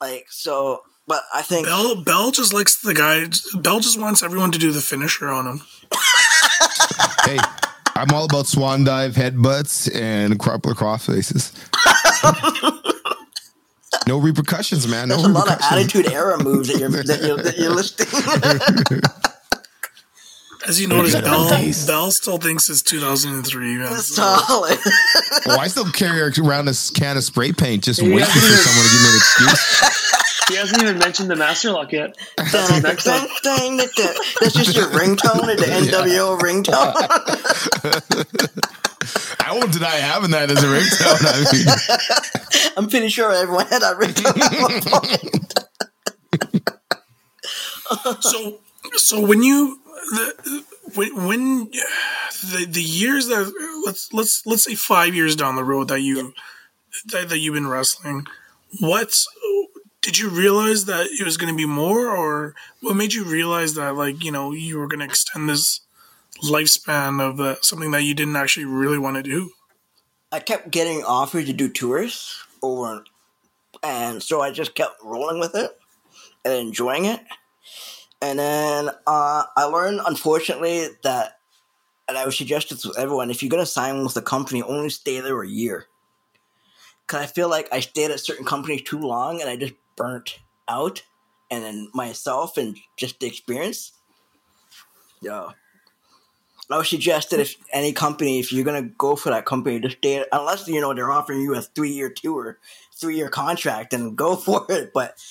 like 0.00 0.26
so 0.28 0.82
but 1.06 1.22
i 1.32 1.42
think 1.42 1.66
Bell 1.66 2.02
Bell 2.02 2.30
just 2.30 2.52
likes 2.52 2.80
the 2.80 2.94
guy. 2.94 3.26
Bell 3.60 3.80
just 3.80 3.98
wants 4.00 4.22
everyone 4.22 4.50
to 4.52 4.58
do 4.58 4.72
the 4.72 4.80
finisher 4.80 5.28
on 5.28 5.46
him. 5.46 5.60
hey, 7.24 7.38
I'm 7.94 8.10
all 8.12 8.24
about 8.24 8.46
swan 8.46 8.84
dive 8.84 9.14
headbutts 9.14 9.94
and 9.94 10.38
crippler 10.38 10.74
cross 10.74 11.06
faces. 11.06 11.52
no 14.08 14.18
repercussions, 14.18 14.88
man. 14.88 15.08
No 15.08 15.16
There's 15.16 15.28
a 15.28 15.32
lot 15.32 15.50
of 15.50 15.58
attitude 15.60 16.10
era 16.10 16.42
moves 16.42 16.68
that 16.68 16.78
you're 16.78 16.90
that 16.90 17.22
you're, 17.22 17.36
that 17.36 17.58
you're 17.58 17.74
listing. 17.74 18.06
As 20.68 20.80
you 20.80 20.86
notice, 20.86 21.14
Bell. 21.20 21.48
Bell 21.86 22.10
still 22.12 22.38
thinks 22.38 22.70
it's 22.70 22.82
2003. 22.82 23.76
Man. 23.78 23.98
Solid. 23.98 24.78
Oh, 25.46 25.58
I 25.58 25.66
still 25.66 25.90
carry 25.90 26.20
around 26.20 26.68
a 26.68 26.74
can 26.94 27.16
of 27.16 27.24
spray 27.24 27.52
paint, 27.52 27.82
just 27.82 28.00
waiting 28.00 28.20
for 28.20 28.38
someone 28.38 28.84
to 28.84 28.92
give 28.92 29.02
me 29.02 29.08
an 29.08 29.16
excuse. 29.16 30.21
He 30.48 30.56
hasn't 30.56 30.82
even 30.82 30.98
mentioned 30.98 31.30
the 31.30 31.36
Master 31.36 31.70
Lock 31.70 31.92
yet. 31.92 32.16
That's 32.36 32.52
the 32.52 32.80
next 32.80 33.06
one. 33.06 33.28
That's 34.40 34.54
just 34.54 34.74
your 34.76 34.86
ringtone 34.86 35.42
or 35.42 35.56
the 35.56 35.64
NWO 35.66 36.38
ringtone. 36.40 36.94
I 39.46 39.52
won't 39.52 39.72
deny 39.72 39.96
having 39.96 40.30
that 40.30 40.50
as 40.50 40.62
a 40.62 40.66
ringtone. 40.66 41.24
I 41.26 41.42
mean, 41.52 42.72
I'm 42.76 42.88
pretty 42.88 43.08
sure 43.08 43.32
everyone 43.32 43.66
had 43.66 43.82
that 43.82 43.96
ringtone 43.96 44.38
at 44.40 45.42
so 48.20 48.58
so 48.94 49.20
when 49.20 49.42
you 49.42 49.80
the, 50.10 50.64
when 50.94 51.26
when 51.26 51.64
the 51.66 52.66
the 52.68 52.82
years 52.82 53.28
that 53.28 53.52
let's 53.86 54.12
let's 54.12 54.46
let's 54.46 54.64
say 54.64 54.74
five 54.74 55.14
years 55.14 55.36
down 55.36 55.56
the 55.56 55.64
road 55.64 55.88
that 55.88 56.00
you 56.00 56.32
that, 57.06 57.28
that 57.28 57.38
you've 57.38 57.54
been 57.54 57.68
wrestling 57.68 58.26
what's 58.80 59.28
did 60.02 60.18
you 60.18 60.28
realize 60.28 60.84
that 60.86 61.06
it 61.06 61.24
was 61.24 61.36
going 61.36 61.52
to 61.52 61.56
be 61.56 61.66
more 61.66 62.10
or 62.10 62.54
what 62.80 62.96
made 62.96 63.14
you 63.14 63.24
realize 63.24 63.74
that 63.74 63.94
like 63.94 64.22
you 64.22 64.32
know 64.32 64.52
you 64.52 64.78
were 64.78 64.88
going 64.88 65.00
to 65.00 65.06
extend 65.06 65.48
this 65.48 65.80
lifespan 66.44 67.20
of 67.20 67.40
uh, 67.40 67.56
something 67.62 67.92
that 67.92 68.02
you 68.02 68.14
didn't 68.14 68.36
actually 68.36 68.64
really 68.64 68.98
want 68.98 69.16
to 69.16 69.22
do 69.22 69.52
I 70.32 70.40
kept 70.40 70.70
getting 70.70 71.04
offered 71.04 71.44
to 71.44 71.52
do 71.52 71.68
tours 71.68 72.42
over, 72.62 73.04
and 73.82 74.22
so 74.22 74.40
I 74.40 74.50
just 74.50 74.74
kept 74.74 74.94
rolling 75.04 75.38
with 75.38 75.54
it 75.54 75.78
and 76.42 76.54
enjoying 76.54 77.04
it. 77.04 77.20
And 78.22 78.38
then 78.38 78.88
uh, 79.06 79.44
I 79.54 79.64
learned, 79.64 80.00
unfortunately, 80.06 80.86
that, 81.02 81.38
and 82.08 82.16
I 82.16 82.24
would 82.24 82.32
suggest 82.32 82.70
this 82.70 82.80
to 82.82 82.94
everyone: 82.96 83.30
if 83.30 83.42
you're 83.42 83.50
gonna 83.50 83.66
sign 83.66 84.02
with 84.02 84.16
a 84.16 84.22
company, 84.22 84.62
only 84.62 84.88
stay 84.88 85.20
there 85.20 85.42
a 85.42 85.46
year. 85.46 85.84
Cause 87.08 87.20
I 87.20 87.26
feel 87.26 87.50
like 87.50 87.68
I 87.70 87.80
stayed 87.80 88.10
at 88.10 88.20
certain 88.20 88.46
companies 88.46 88.82
too 88.82 89.00
long, 89.00 89.42
and 89.42 89.50
I 89.50 89.56
just 89.56 89.74
burnt 90.02 90.40
out, 90.68 91.02
and 91.48 91.62
then 91.62 91.88
myself 91.94 92.56
and 92.56 92.76
just 92.96 93.20
the 93.20 93.26
experience. 93.26 93.92
Yeah. 95.20 95.50
I 96.70 96.76
would 96.78 96.86
suggest 96.86 97.30
that 97.30 97.40
if 97.40 97.56
any 97.72 97.92
company, 97.92 98.40
if 98.40 98.52
you're 98.52 98.64
gonna 98.64 98.82
go 98.82 99.14
for 99.14 99.30
that 99.30 99.44
company, 99.44 99.78
just 99.78 99.98
stay 99.98 100.24
unless 100.32 100.66
you 100.66 100.80
know 100.80 100.92
they're 100.94 101.12
offering 101.12 101.42
you 101.42 101.54
a 101.54 101.60
three 101.60 101.90
year 101.90 102.10
tour, 102.10 102.58
three 102.94 103.16
year 103.16 103.28
contract, 103.28 103.90
then 103.90 104.14
go 104.14 104.36
for 104.46 104.66
it. 104.70 104.92
But 104.92 105.22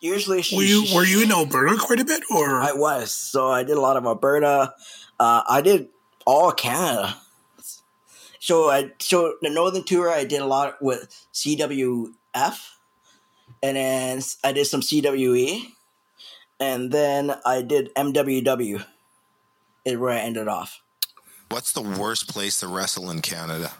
usually, 0.00 0.44
were 0.54 0.62
you 0.62 0.84
were 0.94 1.04
you 1.04 1.22
in 1.22 1.32
alberta 1.32 1.76
quite 1.78 2.00
a 2.00 2.04
bit 2.04 2.24
or 2.30 2.60
I 2.60 2.72
was 2.72 3.10
so 3.10 3.48
I 3.48 3.62
did 3.62 3.76
a 3.76 3.80
lot 3.80 3.96
of 3.96 4.04
Alberta. 4.04 4.74
Uh, 5.18 5.42
I 5.48 5.60
did 5.60 5.88
all 6.26 6.52
Canada. 6.52 7.16
So 8.40 8.70
I 8.70 8.92
so 8.98 9.34
the 9.40 9.50
northern 9.50 9.84
tour 9.84 10.10
I 10.10 10.24
did 10.24 10.40
a 10.40 10.46
lot 10.46 10.82
with 10.82 11.08
CWF, 11.32 12.58
and 13.62 13.76
then 13.76 14.20
I 14.44 14.52
did 14.52 14.66
some 14.66 14.80
CWE, 14.80 15.62
and 16.60 16.90
then 16.92 17.34
I 17.44 17.62
did 17.62 17.94
MWW. 17.94 18.84
Is 19.84 19.96
where 19.96 20.10
I 20.12 20.18
ended 20.18 20.48
off. 20.48 20.80
what's 21.50 21.72
the 21.72 21.80
worst 21.82 22.28
place 22.28 22.60
to 22.60 22.68
wrestle 22.68 23.10
in 23.10 23.22
Canada? 23.22 23.72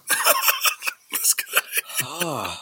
this 1.11 1.35
guy 1.35 1.62
Oh. 2.00 2.56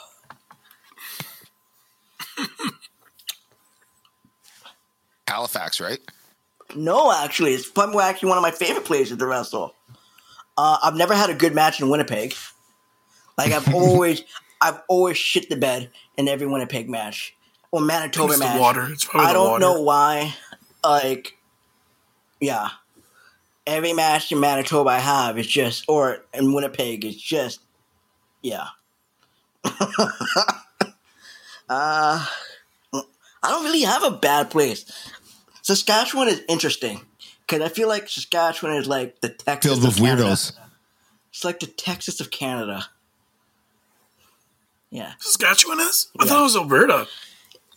Halifax, 5.28 5.80
right? 5.80 5.98
No, 6.74 7.12
actually, 7.12 7.52
it's 7.54 7.68
probably 7.68 8.02
actually 8.02 8.28
one 8.28 8.38
of 8.38 8.42
my 8.42 8.50
favorite 8.50 8.84
places 8.84 9.18
to 9.18 9.26
wrestle. 9.26 9.74
Uh, 10.56 10.78
I've 10.82 10.94
never 10.96 11.14
had 11.14 11.30
a 11.30 11.34
good 11.34 11.54
match 11.54 11.80
in 11.80 11.88
Winnipeg. 11.88 12.34
Like 13.36 13.52
I've 13.52 13.72
always, 13.74 14.22
I've 14.60 14.80
always 14.88 15.16
shit 15.16 15.48
the 15.48 15.56
bed 15.56 15.90
in 16.16 16.28
every 16.28 16.46
Winnipeg 16.46 16.88
match 16.88 17.34
or 17.70 17.80
Manitoba 17.80 18.32
it's 18.32 18.38
the 18.40 18.44
match. 18.46 18.60
water 18.60 18.88
it's 18.90 19.04
probably 19.04 19.26
I 19.26 19.32
the 19.32 19.38
don't 19.38 19.50
water 19.50 19.60
know 19.60 19.80
why. 19.82 20.34
Like, 20.84 21.36
yeah, 22.40 22.68
every 23.66 23.92
match 23.92 24.30
in 24.30 24.40
Manitoba 24.40 24.90
I 24.90 24.98
have 24.98 25.38
is 25.38 25.46
just, 25.46 25.84
or 25.88 26.24
in 26.32 26.54
Winnipeg 26.54 27.04
is 27.04 27.16
just, 27.20 27.60
yeah. 28.42 28.68
uh, 29.64 29.76
I 31.68 32.24
don't 33.42 33.64
really 33.64 33.82
have 33.82 34.04
a 34.04 34.12
bad 34.12 34.50
place. 34.50 34.84
Saskatchewan 35.62 36.28
is 36.28 36.42
interesting 36.48 37.00
because 37.40 37.60
I 37.60 37.68
feel 37.68 37.88
like 37.88 38.08
Saskatchewan 38.08 38.76
is 38.76 38.86
like 38.86 39.20
the 39.20 39.28
Texas 39.30 39.72
Filled 39.72 39.84
with 39.84 39.94
of 39.94 39.98
Canada. 39.98 40.22
weirdos. 40.24 40.52
It's 41.30 41.44
like 41.44 41.58
the 41.60 41.66
Texas 41.66 42.20
of 42.20 42.30
Canada. 42.30 42.86
Yeah, 44.90 45.12
saskatchewan 45.18 45.80
is 45.80 46.08
i 46.18 46.24
Yeah. 46.24 46.30
thought 46.30 46.40
it 46.40 46.42
was 46.44 46.56
alberta 46.56 47.06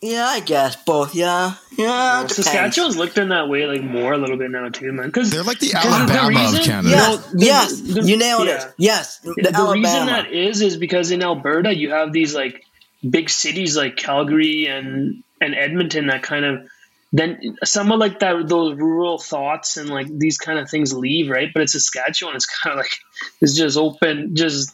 yeah, 0.02 0.24
I 0.24 0.40
guess 0.40 0.76
both. 0.76 1.14
Yeah, 1.14 1.56
yeah. 1.76 2.24
it. 2.24 2.30
Saskatchewan's 2.30 2.96
looked 2.96 3.18
in 3.18 3.28
that 3.28 3.50
way 3.50 3.66
like 3.66 3.82
more 3.82 4.14
a 4.14 4.16
little 4.16 4.38
bit 4.38 4.50
now 4.50 4.70
too, 4.70 4.90
man. 4.92 5.04
Because 5.08 5.30
They're 5.30 5.42
like 5.42 5.58
the 5.58 5.74
Alabama 5.74 6.56
of 6.56 6.64
Canada. 6.64 6.88
Yes, 6.88 7.18
No, 7.34 7.38
the- 7.38 7.44
yes, 7.44 7.80
the- 7.82 8.02
you 8.04 8.16
nailed 8.16 8.46
yeah. 8.46 8.64
it. 8.68 8.74
Yes, 8.78 9.18
the, 9.18 9.34
the, 9.34 9.54
Alabama. 9.54 9.72
reason 9.74 10.06
that 10.06 10.32
is 10.32 10.62
is 10.62 10.78
because 10.78 11.10
in 11.10 11.22
Alberta 11.22 11.76
you 11.76 11.90
have 11.90 12.14
these 12.14 12.34
like 12.34 12.64
big 13.10 13.28
cities 13.28 13.76
like 13.76 13.96
Calgary 13.96 14.64
and 14.68 15.22
and 15.38 15.54
Edmonton 15.54 16.06
that 16.06 16.22
kind 16.22 16.46
of 16.46 16.66
then 17.12 17.38
some 17.62 17.92
of 17.92 17.98
like 18.00 18.20
that 18.20 18.48
those 18.48 18.78
rural 18.78 19.18
thoughts 19.18 19.76
and 19.76 19.90
like 19.90 20.06
these 20.08 20.38
kind 20.38 20.58
of 20.58 20.70
things 20.70 20.94
leave 20.94 21.28
right, 21.28 21.50
but 21.52 21.62
it's 21.62 21.74
Saskatchewan. 21.74 22.36
It's 22.36 22.46
kind 22.46 22.72
of 22.72 22.78
like 22.78 22.96
it's 23.42 23.54
just 23.54 23.76
open, 23.76 24.34
just 24.34 24.72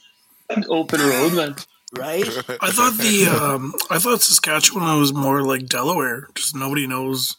open 0.69 1.01
road, 1.01 1.33
man. 1.35 1.57
Right? 1.97 2.27
I 2.61 2.71
thought 2.71 2.99
the 2.99 3.27
um, 3.27 3.75
I 3.91 3.99
thought 3.99 4.23
Saskatchewan 4.23 4.99
was 4.99 5.13
more 5.13 5.43
like 5.43 5.67
Delaware. 5.67 6.29
Just 6.35 6.57
nobody 6.57 6.87
knows 6.87 7.37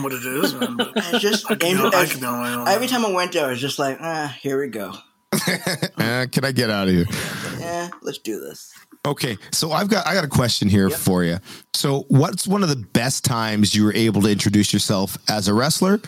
what 0.00 0.12
it 0.12 0.24
is, 0.24 0.54
man. 0.54 0.76
But 0.76 0.94
just 1.20 1.50
I 1.50 1.54
can, 1.54 1.78
and 1.78 1.94
I 1.94 2.06
can 2.06 2.20
know 2.20 2.32
my 2.32 2.54
own. 2.54 2.68
every 2.68 2.86
time 2.86 3.04
I 3.04 3.12
went 3.12 3.32
there, 3.32 3.46
I 3.46 3.50
was 3.50 3.60
just 3.60 3.78
like, 3.78 3.98
ah, 4.00 4.36
here 4.40 4.60
we 4.60 4.68
go. 4.68 4.94
Uh, 5.98 6.26
can 6.30 6.44
I 6.44 6.50
get 6.50 6.68
out 6.68 6.88
of 6.88 6.94
here? 6.94 7.06
Yeah, 7.60 7.88
let's 8.02 8.18
do 8.18 8.40
this. 8.40 8.72
Okay, 9.06 9.38
so 9.50 9.72
I've 9.72 9.88
got 9.88 10.06
I 10.06 10.14
got 10.14 10.24
a 10.24 10.28
question 10.28 10.68
here 10.68 10.90
for 10.90 11.22
you. 11.22 11.38
So, 11.74 12.06
what's 12.08 12.46
one 12.46 12.62
of 12.62 12.68
the 12.68 12.76
best 12.76 13.24
times 13.24 13.74
you 13.74 13.84
were 13.84 13.94
able 13.94 14.22
to 14.22 14.28
introduce 14.30 14.72
yourself 14.72 15.16
as 15.28 15.48
a 15.48 15.54
wrestler, 15.54 16.00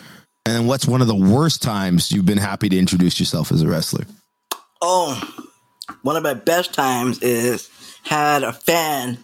and 0.45 0.67
what's 0.67 0.85
one 0.85 1.01
of 1.01 1.07
the 1.07 1.15
worst 1.15 1.61
times 1.61 2.11
you've 2.11 2.25
been 2.25 2.37
happy 2.37 2.67
to 2.69 2.77
introduce 2.77 3.19
yourself 3.19 3.51
as 3.51 3.61
a 3.61 3.67
wrestler? 3.67 4.05
Oh, 4.81 5.21
one 6.01 6.15
of 6.15 6.23
my 6.23 6.33
best 6.33 6.73
times 6.73 7.19
is 7.21 7.69
had 8.03 8.43
a 8.43 8.53
fan 8.53 9.17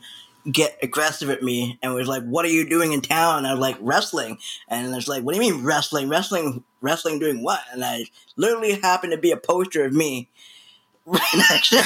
get 0.49 0.77
aggressive 0.81 1.29
at 1.29 1.43
me 1.43 1.77
and 1.81 1.93
was 1.93 2.07
like, 2.07 2.23
"What 2.23 2.45
are 2.45 2.49
you 2.49 2.67
doing 2.67 2.93
in 2.93 3.01
town?" 3.01 3.39
And 3.39 3.47
I 3.47 3.51
was 3.51 3.59
like, 3.59 3.77
"Wrestling." 3.79 4.39
And 4.67 4.93
it's 4.95 5.07
like, 5.07 5.23
"What 5.23 5.35
do 5.35 5.41
you 5.41 5.51
mean 5.51 5.63
wrestling? 5.63 6.09
Wrestling? 6.09 6.63
Wrestling 6.81 7.19
doing 7.19 7.43
what?" 7.43 7.61
And 7.71 7.83
I 7.83 8.05
literally 8.35 8.79
happened 8.79 9.11
to 9.11 9.17
be 9.17 9.31
a 9.31 9.37
poster 9.37 9.85
of 9.85 9.93
me. 9.93 10.29
Right 11.05 11.21
next 11.35 11.69
to 11.69 11.77
me. 11.77 11.83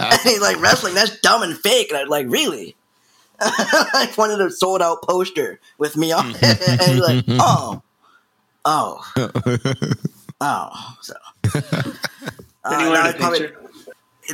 and 0.00 0.20
he's 0.20 0.40
like, 0.40 0.60
"Wrestling? 0.60 0.94
That's 0.94 1.18
dumb 1.20 1.42
and 1.42 1.56
fake." 1.56 1.88
And 1.90 1.98
I 1.98 2.02
was 2.02 2.10
like, 2.10 2.26
"Really?" 2.28 2.76
I 3.40 4.12
wanted 4.16 4.40
a 4.40 4.50
sold 4.50 4.82
out 4.82 5.02
poster 5.02 5.60
with 5.78 5.96
me 5.96 6.12
on 6.12 6.30
it. 6.30 6.68
and 6.68 6.80
he's 6.80 7.00
like, 7.00 7.24
"Oh, 7.28 7.82
oh, 8.64 9.12
oh." 10.40 10.96
So. 11.00 11.14
Uh, 12.64 12.70
that 12.94 13.04
was 13.04 13.14
probably- 13.14 13.38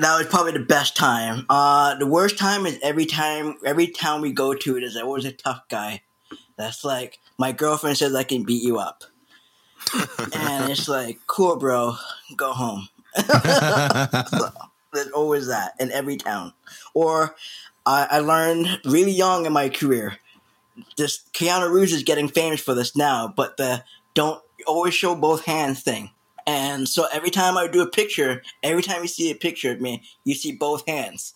that 0.01 0.19
was 0.19 0.27
probably 0.27 0.53
the 0.53 0.59
best 0.61 0.97
time. 0.97 1.47
Uh, 1.49 1.95
the 1.95 2.07
worst 2.07 2.37
time 2.39 2.67
is 2.67 2.79
every 2.83 3.07
time, 3.07 3.57
every 3.65 3.87
town 3.87 4.21
we 4.21 4.33
go 4.33 4.53
to, 4.53 4.75
there's 4.81 4.97
always 4.97 5.25
a 5.25 5.33
tough 5.33 5.63
guy. 5.71 6.03
That's 6.57 6.85
like 6.85 7.21
my 7.39 7.53
girlfriend 7.53 7.97
says 7.97 8.15
I 8.15 8.25
can 8.25 8.43
beat 8.45 8.63
you 8.63 8.79
up, 8.79 9.05
and 10.35 10.71
it's 10.71 10.89
like, 10.99 11.21
cool, 11.27 11.57
bro, 11.57 11.97
go 12.37 12.53
home. 12.53 12.89
So, 13.17 14.51
there's 14.93 15.11
always 15.13 15.47
that 15.49 15.75
in 15.81 15.91
every 15.93 16.17
town. 16.17 16.53
Or 16.95 17.35
I, 17.87 18.07
I 18.11 18.19
learned 18.21 18.81
really 18.85 19.13
young 19.13 19.47
in 19.47 19.53
my 19.53 19.69
career. 19.69 20.19
This 20.97 21.23
Keanu 21.33 21.71
Reeves 21.73 21.93
is 21.93 22.03
getting 22.03 22.29
famous 22.29 22.61
for 22.61 22.75
this 22.75 22.97
now, 22.97 23.33
but 23.35 23.57
the 23.57 23.85
don't 24.15 24.43
always 24.67 24.95
show 24.95 25.15
both 25.15 25.45
hands 25.45 25.83
thing. 25.83 26.11
And 26.49 26.89
so 26.89 27.07
every 27.13 27.29
time 27.29 27.59
I 27.59 27.69
do 27.69 27.83
a 27.83 27.87
picture, 27.87 28.41
every 28.63 28.83
time 28.83 29.03
you 29.03 29.09
see 29.09 29.31
a 29.31 29.35
picture 29.35 29.71
of 29.71 29.83
me, 29.83 30.03
you 30.25 30.35
see 30.35 30.51
both 30.51 30.89
hands. 30.89 31.35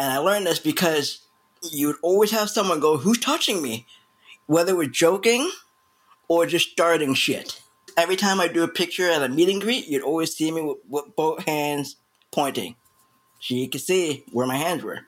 And 0.00 0.12
I 0.12 0.18
learned 0.18 0.46
this 0.46 0.58
because 0.58 1.20
you'd 1.70 1.94
always 2.02 2.32
have 2.32 2.50
someone 2.50 2.80
go, 2.80 2.96
Who's 2.96 3.18
touching 3.18 3.62
me? 3.62 3.86
Whether 4.46 4.74
we're 4.74 4.88
joking 4.88 5.48
or 6.26 6.44
just 6.44 6.70
starting 6.70 7.14
shit. 7.14 7.62
every 7.96 8.16
time 8.16 8.40
I 8.40 8.48
do 8.48 8.64
a 8.64 8.68
picture 8.68 9.08
at 9.08 9.22
a 9.22 9.28
meet 9.28 9.48
and 9.48 9.60
greet, 9.60 9.86
you'd 9.86 10.02
always 10.02 10.34
see 10.34 10.50
me 10.50 10.60
with, 10.60 10.78
with 10.88 11.14
both 11.14 11.44
hands 11.46 11.94
pointing, 12.32 12.74
so 13.38 13.54
you 13.54 13.68
could 13.68 13.80
see 13.80 14.24
where 14.32 14.46
my 14.46 14.56
hands 14.56 14.82
were. 14.82 15.00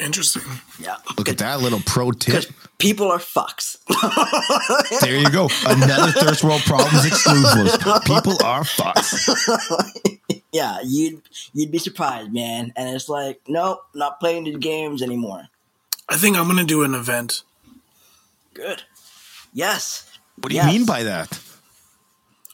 Interesting. 0.00 0.42
Yeah, 0.80 0.96
Look 1.16 1.28
at 1.28 1.38
that 1.38 1.60
little 1.60 1.80
pro 1.86 2.10
tip. 2.10 2.44
Because 2.78 2.86
people 2.88 3.10
are 3.10 3.18
fucks. 3.18 3.76
There 5.00 5.16
you 5.18 5.30
go. 5.30 5.48
Another 5.66 6.12
Thirst 6.12 6.42
World 6.44 6.62
Problems 6.62 7.04
exclusive. 7.04 7.78
People 8.04 8.36
are 8.44 8.62
fucks. 8.62 9.28
yeah, 10.52 10.78
you'd 10.84 11.22
you'd 11.52 11.70
be 11.70 11.78
surprised, 11.78 12.32
man. 12.32 12.72
And 12.76 12.88
it's 12.94 13.08
like, 13.08 13.40
nope, 13.48 13.80
not 13.94 14.20
playing 14.20 14.44
the 14.44 14.58
games 14.58 15.02
anymore. 15.02 15.48
I 16.08 16.16
think 16.16 16.36
I'm 16.36 16.46
gonna 16.48 16.64
do 16.64 16.82
an 16.82 16.94
event. 16.94 17.42
Good. 18.54 18.82
Yes. 19.52 20.10
What 20.36 20.50
do 20.50 20.56
you 20.56 20.64
mean 20.64 20.86
by 20.86 21.02
that? 21.04 21.38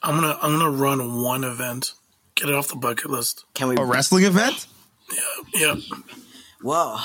I'm 0.02 0.14
gonna 0.17 0.38
I'm 0.43 0.59
gonna 0.59 0.71
run 0.71 1.23
one 1.23 1.45
event. 1.45 1.93
Get 2.35 2.49
it 2.49 2.55
off 2.55 2.69
the 2.69 2.76
bucket 2.76 3.11
list. 3.11 3.45
Can 3.55 3.69
we? 3.69 3.76
A 3.76 3.85
wrestling 3.85 4.25
event? 4.25 4.67
Yeah, 5.12 5.21
Yeah. 5.55 5.75
Whoa. 6.62 6.97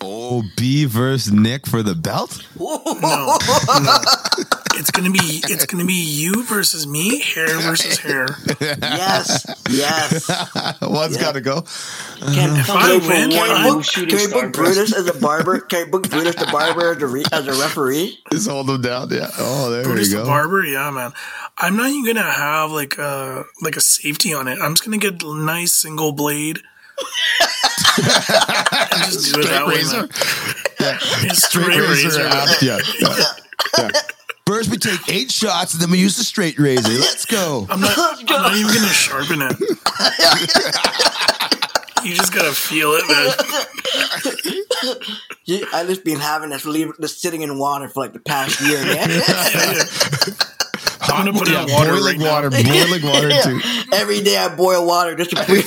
Oh, 0.00 0.42
B 0.56 0.84
versus 0.84 1.32
Nick 1.32 1.66
for 1.66 1.82
the 1.82 1.94
belt? 1.94 2.46
No. 2.58 2.82
no. 3.00 3.38
It's 4.78 4.90
gonna 4.90 5.08
be 5.10 5.40
it's 5.44 5.64
gonna 5.64 5.86
be 5.86 5.94
you 5.94 6.44
versus 6.44 6.86
me, 6.86 7.18
hair 7.20 7.46
versus 7.60 7.96
hair. 7.98 8.26
Yes. 8.60 9.46
Yes. 9.70 10.28
One's 10.82 11.16
Yeah. 11.16 11.22
got 11.22 11.32
to 11.32 11.40
go. 11.40 11.62
Can, 12.20 12.60
If 12.60 12.66
can 12.66 12.76
I 12.76 12.98
we- 12.98 13.08
win, 13.08 13.30
can 13.30 13.42
we 13.42 13.54
I'm 13.54 13.72
book, 13.78 13.86
can 13.86 14.04
we 14.04 14.18
star 14.18 14.42
book 14.42 14.52
Brutus 14.52 14.92
as 14.94 15.06
a 15.08 15.14
barber? 15.18 15.60
Can 15.60 15.86
we 15.86 15.90
book 15.92 16.10
Brutus 16.10 16.34
the 16.34 16.46
barber 16.52 16.90
as 16.94 17.02
a, 17.02 17.06
re, 17.06 17.24
as 17.32 17.46
a 17.46 17.52
referee? 17.52 18.18
Just 18.30 18.50
hold 18.50 18.66
them 18.66 18.82
down. 18.82 19.08
Yeah. 19.10 19.30
Oh, 19.38 19.70
there 19.70 19.82
Brutus 19.82 20.10
we 20.12 20.18
the 20.18 20.24
barber, 20.24 20.62
yeah, 20.62 20.90
man. 20.90 21.12
I'm 21.56 21.74
not 21.76 21.88
even 21.88 22.04
gonna 22.14 22.30
have 22.30 22.70
like 22.70 22.98
a 22.98 23.44
like 23.62 23.76
a 23.76 23.80
safety 23.80 24.34
on 24.34 24.46
it. 24.46 24.58
I'm 24.60 24.72
just 24.74 24.84
gonna 24.84 24.98
get 24.98 25.22
a 25.22 25.34
nice 25.42 25.72
single 25.72 26.12
blade. 26.12 26.58
And 26.98 27.04
just 29.04 29.34
do 29.34 29.40
it 29.40 29.46
that 29.48 29.66
way, 29.66 29.82
man. 29.84 30.08
Yeah. 30.78 30.98
Yeah, 31.24 31.32
straight 31.32 31.68
razor. 31.80 32.20
after- 32.20 32.66
yeah. 32.66 32.78
yeah. 33.00 33.16
yeah. 33.78 33.88
First, 34.46 34.70
we 34.70 34.76
take 34.76 35.08
eight 35.08 35.30
shots, 35.30 35.72
and 35.72 35.82
then 35.82 35.90
we 35.90 35.98
use 35.98 36.16
the 36.18 36.22
straight 36.22 36.58
razor. 36.58 36.92
Let's 36.92 37.24
go. 37.24 37.66
I'm 37.70 37.80
not, 37.80 37.96
I'm 37.98 38.24
not 38.26 38.54
even 38.56 38.74
gonna 38.74 38.86
sharpen 38.88 39.40
it. 39.42 39.58
you 42.04 42.14
just 42.14 42.32
gotta 42.34 42.52
feel 42.52 42.90
it, 42.92 43.04
man. 43.08 43.32
You- 45.46 45.66
I 45.72 45.84
just 45.86 46.04
been 46.04 46.20
having 46.20 46.50
this, 46.50 46.66
leave, 46.66 46.92
this 46.98 47.16
sitting 47.20 47.40
in 47.42 47.58
water 47.58 47.88
for 47.88 48.00
like 48.00 48.12
the 48.12 48.20
past 48.20 48.60
year, 48.60 48.84
man. 48.84 49.10
I'm 51.08 51.24
gonna 51.24 51.32
put 51.38 51.48
it 51.48 51.54
yeah, 51.54 51.62
in 51.64 51.72
water 51.72 51.92
boiling 51.92 52.04
right 52.04 52.18
now. 52.18 52.32
water, 52.32 52.50
boiling 52.50 53.02
water 53.02 53.30
too. 53.42 53.60
Every 53.94 54.20
day 54.22 54.36
I 54.36 54.54
boil 54.54 54.84
water 54.86 55.14
just 55.16 55.30
to 55.30 55.42
breathe. 55.46 55.66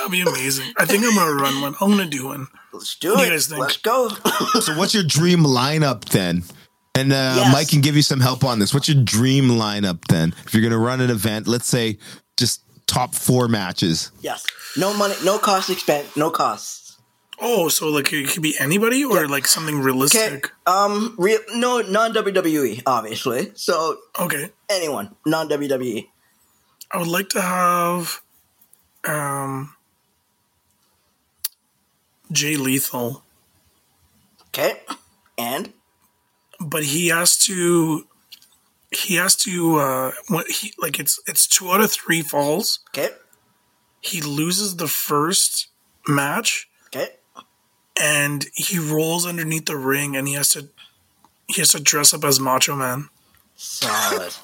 That'd 0.00 0.12
be 0.12 0.20
amazing. 0.22 0.72
I 0.78 0.84
think 0.86 1.04
I'm 1.04 1.14
gonna 1.14 1.34
run 1.34 1.60
one. 1.60 1.74
I'm 1.80 1.90
gonna 1.90 2.06
do 2.06 2.26
one. 2.26 2.46
Let's 2.72 2.96
do 2.96 3.10
What 3.10 3.18
do 3.18 3.22
it. 3.22 3.26
you 3.26 3.32
guys 3.32 3.46
think? 3.48 3.60
Let's 3.60 3.76
go. 3.76 4.08
So, 4.60 4.76
what's 4.76 4.94
your 4.94 5.02
dream 5.04 5.40
lineup 5.40 6.04
then? 6.06 6.42
And 6.94 7.12
uh, 7.12 7.34
Yes. 7.36 7.52
Mike 7.52 7.68
can 7.68 7.80
give 7.80 7.94
you 7.96 8.02
some 8.02 8.20
help 8.20 8.42
on 8.44 8.58
this. 8.58 8.72
What's 8.74 8.88
your 8.88 9.02
dream 9.02 9.48
lineup 9.48 10.04
then? 10.08 10.34
If 10.44 10.52
you're 10.54 10.60
going 10.62 10.72
to 10.72 10.78
run 10.78 11.00
an 11.00 11.10
event, 11.10 11.46
let's 11.46 11.66
say 11.68 11.98
just 12.36 12.62
top 12.86 13.14
four 13.14 13.46
matches. 13.48 14.10
yes. 14.20 14.44
No 14.76 14.92
money, 14.94 15.14
no 15.24 15.38
cost 15.38 15.68
expense, 15.70 16.16
no 16.16 16.30
costs. 16.30 16.98
Oh, 17.40 17.68
so 17.68 17.88
like 17.88 18.12
it 18.12 18.28
could 18.28 18.42
be 18.42 18.54
anybody 18.60 19.04
or 19.04 19.26
like 19.28 19.46
something 19.46 19.76
Okay. 19.76 19.84
realistic. 19.84 20.50
Um. 20.66 21.14
Real. 21.18 21.38
No. 21.54 21.80
Non 21.80 22.12
WWE. 22.12 22.82
Obviously. 22.86 23.50
So 23.54 23.96
Okay. 24.18 24.50
anyone. 24.68 25.16
Non. 25.26 25.48
WWE. 25.48 26.06
I 26.92 26.98
would 26.98 27.08
like 27.08 27.28
to 27.30 27.40
have 27.40 28.20
um 29.08 29.74
Jay 32.32 32.56
Lethal, 32.56 33.22
Okay. 34.48 34.80
And 35.38 35.72
but 36.58 36.84
he 36.84 37.08
has 37.08 37.36
to 37.46 38.06
he 38.90 39.14
has 39.16 39.36
to 39.36 39.76
uh 39.76 40.12
what 40.28 40.48
he 40.48 40.72
like 40.78 40.98
it's 40.98 41.20
it's 41.26 41.46
two 41.46 41.70
out 41.70 41.80
of 41.80 41.90
three 41.92 42.22
falls. 42.22 42.80
okay. 42.90 43.10
He 44.00 44.20
loses 44.20 44.76
the 44.76 44.88
first 44.88 45.68
match 46.08 46.68
Okay. 46.86 47.10
and 48.00 48.46
he 48.54 48.78
rolls 48.78 49.26
underneath 49.26 49.66
the 49.66 49.76
ring 49.76 50.16
and 50.16 50.26
he 50.26 50.34
has 50.34 50.48
to 50.50 50.68
he 51.46 51.60
has 51.60 51.70
to 51.72 51.80
dress 51.80 52.12
up 52.14 52.24
as 52.24 52.38
Macho 52.40 52.74
Man. 52.76 53.08
Solid. 53.56 54.34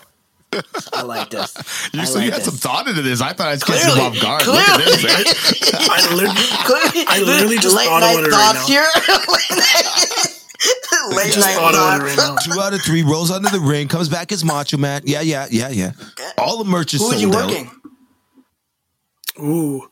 I 0.94 1.02
like 1.02 1.30
this. 1.30 1.54
You, 1.92 2.00
I 2.00 2.04
so 2.04 2.14
like 2.14 2.24
you 2.24 2.30
had 2.30 2.40
this. 2.40 2.46
some 2.46 2.54
thought 2.56 2.88
into 2.88 3.02
this. 3.02 3.20
I 3.20 3.32
thought 3.32 3.48
I'd 3.48 3.61
catch 3.61 3.85
you 3.85 3.90
Clearly, 3.92 4.00
off 4.00 4.22
guard. 4.22 4.46
Look 4.46 4.56
at 4.56 4.78
this. 4.78 5.74
I 5.74 6.14
literally 6.14 6.35
Clearly, 6.64 7.04
I 7.09 7.18
literally 7.24 7.59
just 7.59 7.76
late 7.76 7.87
thought 7.88 8.00
night 8.00 8.12
about 8.14 8.24
it 8.24 8.30
right 8.32 8.54
thoughts 8.54 8.68
now. 8.68 8.74
here. 8.74 8.88
late 11.16 11.32
just 11.32 11.46
night 11.46 11.54
thought 11.56 11.74
thoughts. 11.74 12.16
right. 12.18 12.38
Two 12.44 12.61
out 12.61 12.72
of 12.74 12.80
three 12.82 13.02
rolls 13.02 13.30
under 13.30 13.50
the 13.50 13.61
ring, 13.61 13.88
comes 13.88 14.09
back 14.09 14.32
as 14.32 14.44
Macho 14.44 14.76
Man. 14.78 15.02
Yeah, 15.04 15.20
yeah, 15.20 15.46
yeah, 15.50 15.68
yeah. 15.68 15.92
All 16.38 16.59
the 16.59 16.64
merch 16.70 16.94
is 16.94 17.00
Who 17.00 17.11
sold 17.11 17.14
was 17.14 17.22
you 17.22 17.35
out. 17.35 17.50
working? 17.50 17.70
Ooh. 19.40 19.88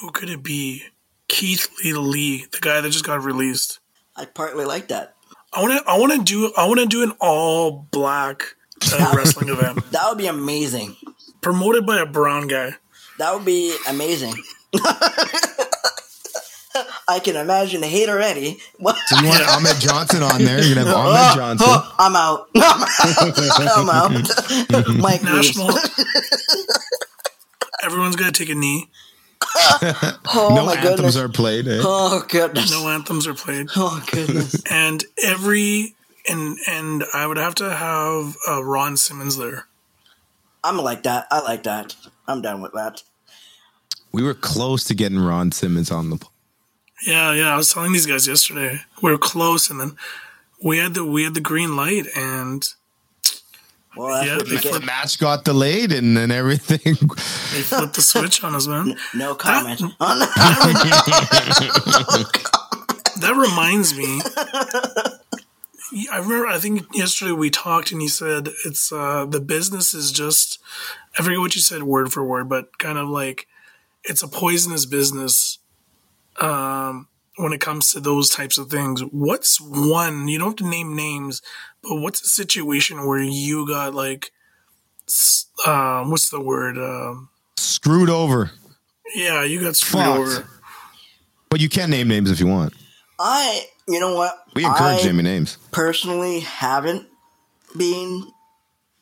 Who 0.00 0.10
could 0.12 0.28
it 0.30 0.42
be? 0.42 0.84
Keith 1.28 1.68
Lee 1.82 1.92
Lee, 1.94 2.46
the 2.52 2.58
guy 2.60 2.80
that 2.80 2.90
just 2.90 3.04
got 3.04 3.22
released. 3.24 3.80
I 4.16 4.24
partly 4.26 4.64
like 4.64 4.88
that. 4.88 5.14
I 5.52 5.62
want 5.62 5.72
to. 5.84 5.90
I 5.90 5.98
want 5.98 6.12
to 6.12 6.22
do. 6.22 6.52
I 6.56 6.66
want 6.66 6.80
to 6.80 6.86
do 6.86 7.02
an 7.02 7.12
all 7.20 7.70
black 7.90 8.54
wrestling 8.92 9.48
event 9.50 9.78
That 9.92 10.08
would 10.08 10.18
be 10.18 10.26
amazing. 10.26 10.96
promoted 11.40 11.86
by 11.86 11.98
a 12.00 12.06
brown 12.06 12.46
guy. 12.48 12.74
That 13.18 13.34
would 13.34 13.44
be 13.44 13.76
amazing. 13.88 14.34
I 17.06 17.20
can 17.20 17.36
imagine 17.36 17.80
the 17.82 17.86
hate 17.86 18.08
already. 18.08 18.58
What? 18.78 18.96
So 19.06 19.20
you 19.20 19.28
want 19.28 19.46
Ahmed 19.48 19.76
Johnson 19.78 20.22
on 20.22 20.42
there? 20.44 20.60
You're 20.62 20.74
gonna 20.74 20.88
have 20.88 20.96
Ahmed 20.96 21.36
Johnson. 21.36 21.66
Oh, 21.70 21.94
I'm 21.98 22.16
out. 22.16 22.48
I'm 22.56 23.88
out. 23.90 24.98
Mike 25.00 25.22
leaves. 25.22 25.56
National. 25.56 25.70
Everyone's 27.82 28.16
gonna 28.16 28.32
take 28.32 28.48
a 28.48 28.54
knee. 28.54 28.88
Oh 29.56 30.52
no 30.56 30.64
my 30.66 30.74
anthems 30.74 30.96
goodness. 30.96 31.16
are 31.16 31.28
played. 31.28 31.68
eh? 31.68 31.78
Oh 31.82 32.24
goodness. 32.28 32.70
No 32.72 32.88
anthems 32.88 33.26
are 33.28 33.34
played, 33.34 33.68
Oh 33.76 34.02
goodness. 34.10 34.60
and 34.70 35.04
every 35.22 35.94
and 36.28 36.58
and 36.68 37.04
I 37.14 37.26
would 37.26 37.36
have 37.38 37.54
to 37.56 37.70
have 37.74 38.36
uh, 38.48 38.62
Ron 38.64 38.96
Simmons 38.96 39.36
there. 39.36 39.66
I'm 40.62 40.78
like 40.78 41.02
that. 41.02 41.26
I 41.30 41.40
like 41.40 41.62
that. 41.64 41.96
I'm 42.26 42.40
down 42.42 42.62
with 42.62 42.72
that. 42.72 43.02
We 44.12 44.22
were 44.22 44.34
close 44.34 44.84
to 44.84 44.94
getting 44.94 45.18
Ron 45.18 45.52
Simmons 45.52 45.90
on 45.90 46.10
the. 46.10 46.18
Yeah, 47.06 47.32
yeah. 47.32 47.52
I 47.52 47.56
was 47.56 47.72
telling 47.72 47.92
these 47.92 48.06
guys 48.06 48.26
yesterday. 48.26 48.80
We 49.02 49.10
were 49.10 49.18
close, 49.18 49.70
and 49.70 49.80
then 49.80 49.96
we 50.62 50.78
had 50.78 50.94
the 50.94 51.04
we 51.04 51.24
had 51.24 51.34
the 51.34 51.40
green 51.40 51.76
light, 51.76 52.06
and 52.16 52.66
Well, 53.96 54.14
that's 54.14 54.26
Yeah, 54.26 54.36
what 54.36 54.48
The 54.48 54.56
get. 54.78 54.84
match 54.84 55.18
got 55.18 55.44
delayed 55.44 55.92
and 55.92 56.16
then 56.16 56.30
everything. 56.30 56.94
they 56.94 57.62
flipped 57.62 57.94
the 57.96 58.02
switch 58.02 58.42
on 58.42 58.54
us, 58.54 58.66
man. 58.66 58.96
No 59.14 59.34
comment. 59.34 59.82
That, 59.98 60.28
That 63.20 63.36
reminds 63.36 63.96
me. 63.96 64.20
I 66.10 66.18
remember. 66.18 66.46
I 66.46 66.58
think 66.58 66.86
yesterday 66.94 67.32
we 67.32 67.50
talked, 67.50 67.92
and 67.92 68.00
he 68.00 68.08
said 68.08 68.48
it's 68.64 68.90
uh, 68.92 69.26
the 69.26 69.40
business 69.40 69.94
is 69.94 70.10
just. 70.12 70.58
I 71.18 71.22
forget 71.22 71.38
what 71.38 71.54
you 71.54 71.60
said 71.60 71.84
word 71.84 72.12
for 72.12 72.24
word, 72.24 72.48
but 72.48 72.78
kind 72.78 72.98
of 72.98 73.08
like 73.08 73.46
it's 74.02 74.22
a 74.22 74.28
poisonous 74.28 74.86
business. 74.86 75.58
Um, 76.40 77.08
when 77.36 77.52
it 77.52 77.60
comes 77.60 77.92
to 77.92 78.00
those 78.00 78.28
types 78.30 78.58
of 78.58 78.68
things, 78.70 79.00
what's 79.10 79.60
one? 79.60 80.28
You 80.28 80.38
don't 80.38 80.48
have 80.48 80.56
to 80.56 80.68
name 80.68 80.94
names, 80.96 81.42
but 81.82 81.96
what's 82.00 82.22
a 82.22 82.28
situation 82.28 83.06
where 83.06 83.22
you 83.22 83.66
got 83.66 83.94
like, 83.94 84.30
s- 85.08 85.46
um, 85.66 86.10
what's 86.10 86.30
the 86.30 86.40
word? 86.40 86.76
Um, 86.78 87.28
Screwed 87.56 88.10
over. 88.10 88.50
yeah, 89.14 89.42
you 89.44 89.60
got 89.60 89.76
screwed 89.76 90.04
Fucked. 90.04 90.18
over. 90.18 90.48
But 91.50 91.60
you 91.60 91.68
can 91.68 91.90
name 91.90 92.08
names 92.08 92.30
if 92.30 92.40
you 92.40 92.46
want. 92.48 92.72
I, 93.18 93.66
you 93.88 94.00
know 94.00 94.14
what? 94.14 94.34
We 94.54 94.64
encourage 94.64 95.02
I 95.02 95.06
naming 95.06 95.24
names. 95.24 95.58
personally 95.70 96.40
haven't 96.40 97.06
been 97.76 98.24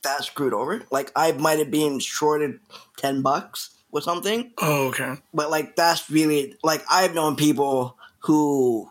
that 0.03 0.25
screwed 0.25 0.53
over. 0.55 0.83
Like 0.91 1.13
I 1.15 1.33
might 1.33 1.59
have 1.59 1.71
been 1.71 1.99
shorted 2.01 2.59
ten 2.97 3.23
bucks 3.23 3.71
or 3.93 4.01
something, 4.01 4.53
Oh, 4.59 4.89
okay. 4.89 5.17
but 5.35 5.51
like 5.51 5.77
that's 5.77 6.11
really 6.11 6.57
like 6.65 6.83
I've 6.91 7.15
known 7.15 7.37
people 7.37 7.97
who 8.21 8.91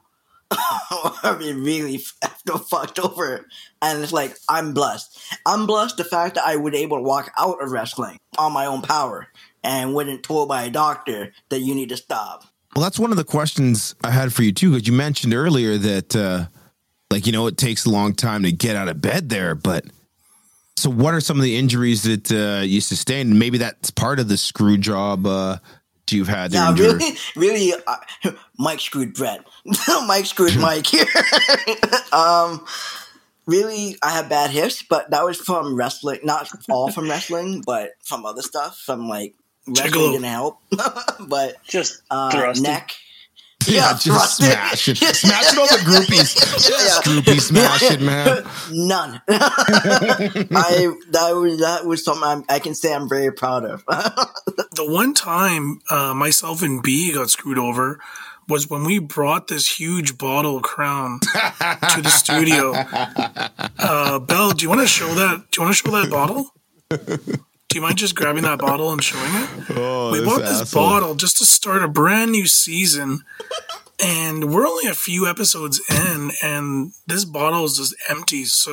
have 1.23 1.39
been 1.39 1.63
really 1.63 1.95
f- 1.95 2.13
fucked 2.69 2.99
over, 2.99 3.47
and 3.81 4.03
it's 4.03 4.13
like 4.13 4.37
I'm 4.47 4.73
blessed. 4.73 5.19
I'm 5.45 5.65
blessed 5.65 5.97
the 5.97 6.03
fact 6.03 6.35
that 6.35 6.45
I 6.45 6.55
was 6.57 6.73
able 6.73 6.97
to 6.97 7.03
walk 7.03 7.31
out 7.37 7.61
of 7.63 7.71
wrestling 7.71 8.17
on 8.37 8.51
my 8.53 8.65
own 8.65 8.81
power 8.81 9.27
and 9.63 9.93
wasn't 9.93 10.23
told 10.23 10.49
by 10.49 10.63
a 10.63 10.69
doctor 10.69 11.33
that 11.49 11.59
you 11.59 11.73
need 11.75 11.89
to 11.89 11.97
stop. 11.97 12.43
Well, 12.75 12.83
that's 12.83 12.99
one 12.99 13.11
of 13.11 13.17
the 13.17 13.23
questions 13.23 13.95
I 14.03 14.11
had 14.11 14.33
for 14.33 14.43
you 14.43 14.51
too, 14.51 14.71
because 14.71 14.87
you 14.87 14.93
mentioned 14.93 15.33
earlier 15.33 15.77
that 15.77 16.15
uh, 16.15 16.45
like 17.09 17.25
you 17.25 17.31
know 17.31 17.47
it 17.47 17.57
takes 17.57 17.85
a 17.85 17.89
long 17.89 18.13
time 18.13 18.43
to 18.43 18.51
get 18.51 18.75
out 18.75 18.87
of 18.87 19.01
bed 19.01 19.29
there, 19.29 19.55
but 19.55 19.85
so 20.77 20.89
what 20.89 21.13
are 21.13 21.21
some 21.21 21.37
of 21.37 21.43
the 21.43 21.57
injuries 21.57 22.03
that 22.03 22.31
uh, 22.31 22.63
you 22.63 22.81
sustained? 22.81 23.37
Maybe 23.37 23.57
that's 23.57 23.91
part 23.91 24.19
of 24.19 24.29
the 24.29 24.37
screw 24.37 24.77
job 24.77 25.27
uh, 25.27 25.57
you've 26.09 26.27
had. 26.27 26.53
Yeah, 26.53 26.69
endure. 26.69 26.97
really, 26.97 27.17
really. 27.35 27.73
Uh, 27.85 28.31
Mike 28.57 28.79
screwed 28.79 29.13
Brett. 29.13 29.45
Mike 30.05 30.25
screwed 30.25 30.55
Mike 30.59 30.87
here. 30.87 31.05
um, 32.11 32.65
really, 33.45 33.97
I 34.01 34.11
have 34.11 34.29
bad 34.29 34.51
hips, 34.51 34.83
but 34.83 35.11
that 35.11 35.23
was 35.23 35.39
from 35.39 35.75
wrestling. 35.75 36.19
Not 36.23 36.49
all 36.69 36.91
from 36.91 37.09
wrestling, 37.09 37.63
but 37.65 37.91
from 38.03 38.25
other 38.25 38.41
stuff. 38.41 38.77
From 38.77 39.07
like 39.07 39.35
wrestling 39.67 39.91
Gigolo. 39.91 40.11
didn't 40.13 40.23
help. 40.25 40.59
but 41.27 41.55
Just 41.67 42.01
uh, 42.09 42.53
neck. 42.59 42.91
Yeah, 43.67 43.95
just 43.95 44.37
smash 44.37 44.89
it, 44.89 44.97
smash 45.15 45.53
it 45.53 45.59
on 45.59 45.67
the 45.67 45.83
groupies. 45.85 46.35
Just 46.67 47.03
groupie 47.03 47.39
smash 47.39 47.83
it, 47.83 48.01
man. 48.01 48.43
None. 48.71 49.21
I 49.29 50.91
that 51.11 51.31
was 51.35 51.59
that 51.59 51.85
was 51.85 52.03
something 52.03 52.23
I'm, 52.23 52.43
I 52.49 52.57
can 52.57 52.73
say 52.73 52.91
I'm 52.91 53.07
very 53.07 53.31
proud 53.31 53.63
of. 53.65 53.85
The 53.85 54.85
one 54.89 55.13
time 55.13 55.79
uh, 55.91 56.15
myself 56.15 56.63
and 56.63 56.81
B 56.81 57.13
got 57.13 57.29
screwed 57.29 57.59
over 57.59 57.99
was 58.47 58.67
when 58.67 58.83
we 58.83 58.97
brought 58.97 59.47
this 59.47 59.79
huge 59.79 60.17
bottle 60.17 60.57
of 60.57 60.63
Crown 60.63 61.19
to 61.19 62.01
the 62.01 62.09
studio. 62.09 62.73
Uh, 63.77 64.17
Bell, 64.19 64.51
do 64.51 64.63
you 64.63 64.69
want 64.69 64.81
to 64.81 64.87
show 64.87 65.07
that? 65.13 65.51
Do 65.51 65.61
you 65.61 65.65
want 65.65 65.77
to 65.77 65.83
show 65.83 65.91
that 65.91 66.09
bottle? 66.09 66.51
Do 67.71 67.77
you 67.77 67.83
mind 67.83 67.97
just 67.97 68.15
grabbing 68.15 68.43
that 68.43 68.59
bottle 68.59 68.91
and 68.91 69.01
showing 69.01 69.23
it? 69.33 69.49
Oh, 69.69 70.11
we 70.11 70.19
this 70.19 70.27
bought 70.27 70.41
this 70.41 70.61
asshole. 70.63 70.83
bottle 70.83 71.15
just 71.15 71.37
to 71.37 71.45
start 71.45 71.81
a 71.81 71.87
brand 71.87 72.29
new 72.29 72.45
season, 72.45 73.23
and 74.03 74.53
we're 74.53 74.67
only 74.67 74.89
a 74.89 74.93
few 74.93 75.25
episodes 75.25 75.81
in, 75.89 76.31
and 76.43 76.91
this 77.07 77.23
bottle 77.23 77.63
is 77.63 77.77
just 77.77 77.95
empty. 78.09 78.43
So, 78.43 78.71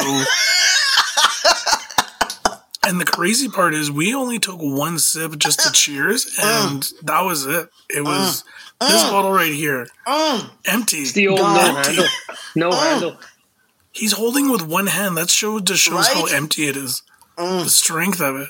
and 2.88 3.00
the 3.00 3.04
crazy 3.04 3.48
part 3.48 3.72
is, 3.72 3.88
we 3.88 4.12
only 4.12 4.40
took 4.40 4.58
one 4.58 4.98
sip 4.98 5.38
just 5.38 5.60
to 5.60 5.70
cheers, 5.70 6.36
and 6.42 6.82
that 7.02 7.20
was 7.20 7.46
it. 7.46 7.68
It 7.88 8.02
was 8.02 8.42
this 8.80 9.04
bottle 9.04 9.30
right 9.30 9.54
here, 9.54 9.86
empty. 10.66 10.96
It's 10.96 11.12
the 11.12 11.28
old 11.28 11.38
God. 11.38 11.72
no 11.76 11.82
handle. 11.82 12.06
No 12.56 12.72
handle. 12.72 13.16
He's 13.92 14.14
holding 14.14 14.50
with 14.50 14.62
one 14.62 14.88
hand. 14.88 15.16
That 15.16 15.30
show 15.30 15.60
just 15.60 15.84
shows 15.84 16.08
how 16.08 16.26
empty 16.26 16.66
it 16.66 16.76
is, 16.76 17.04
mm. 17.36 17.62
the 17.62 17.70
strength 17.70 18.20
of 18.20 18.34
it, 18.34 18.48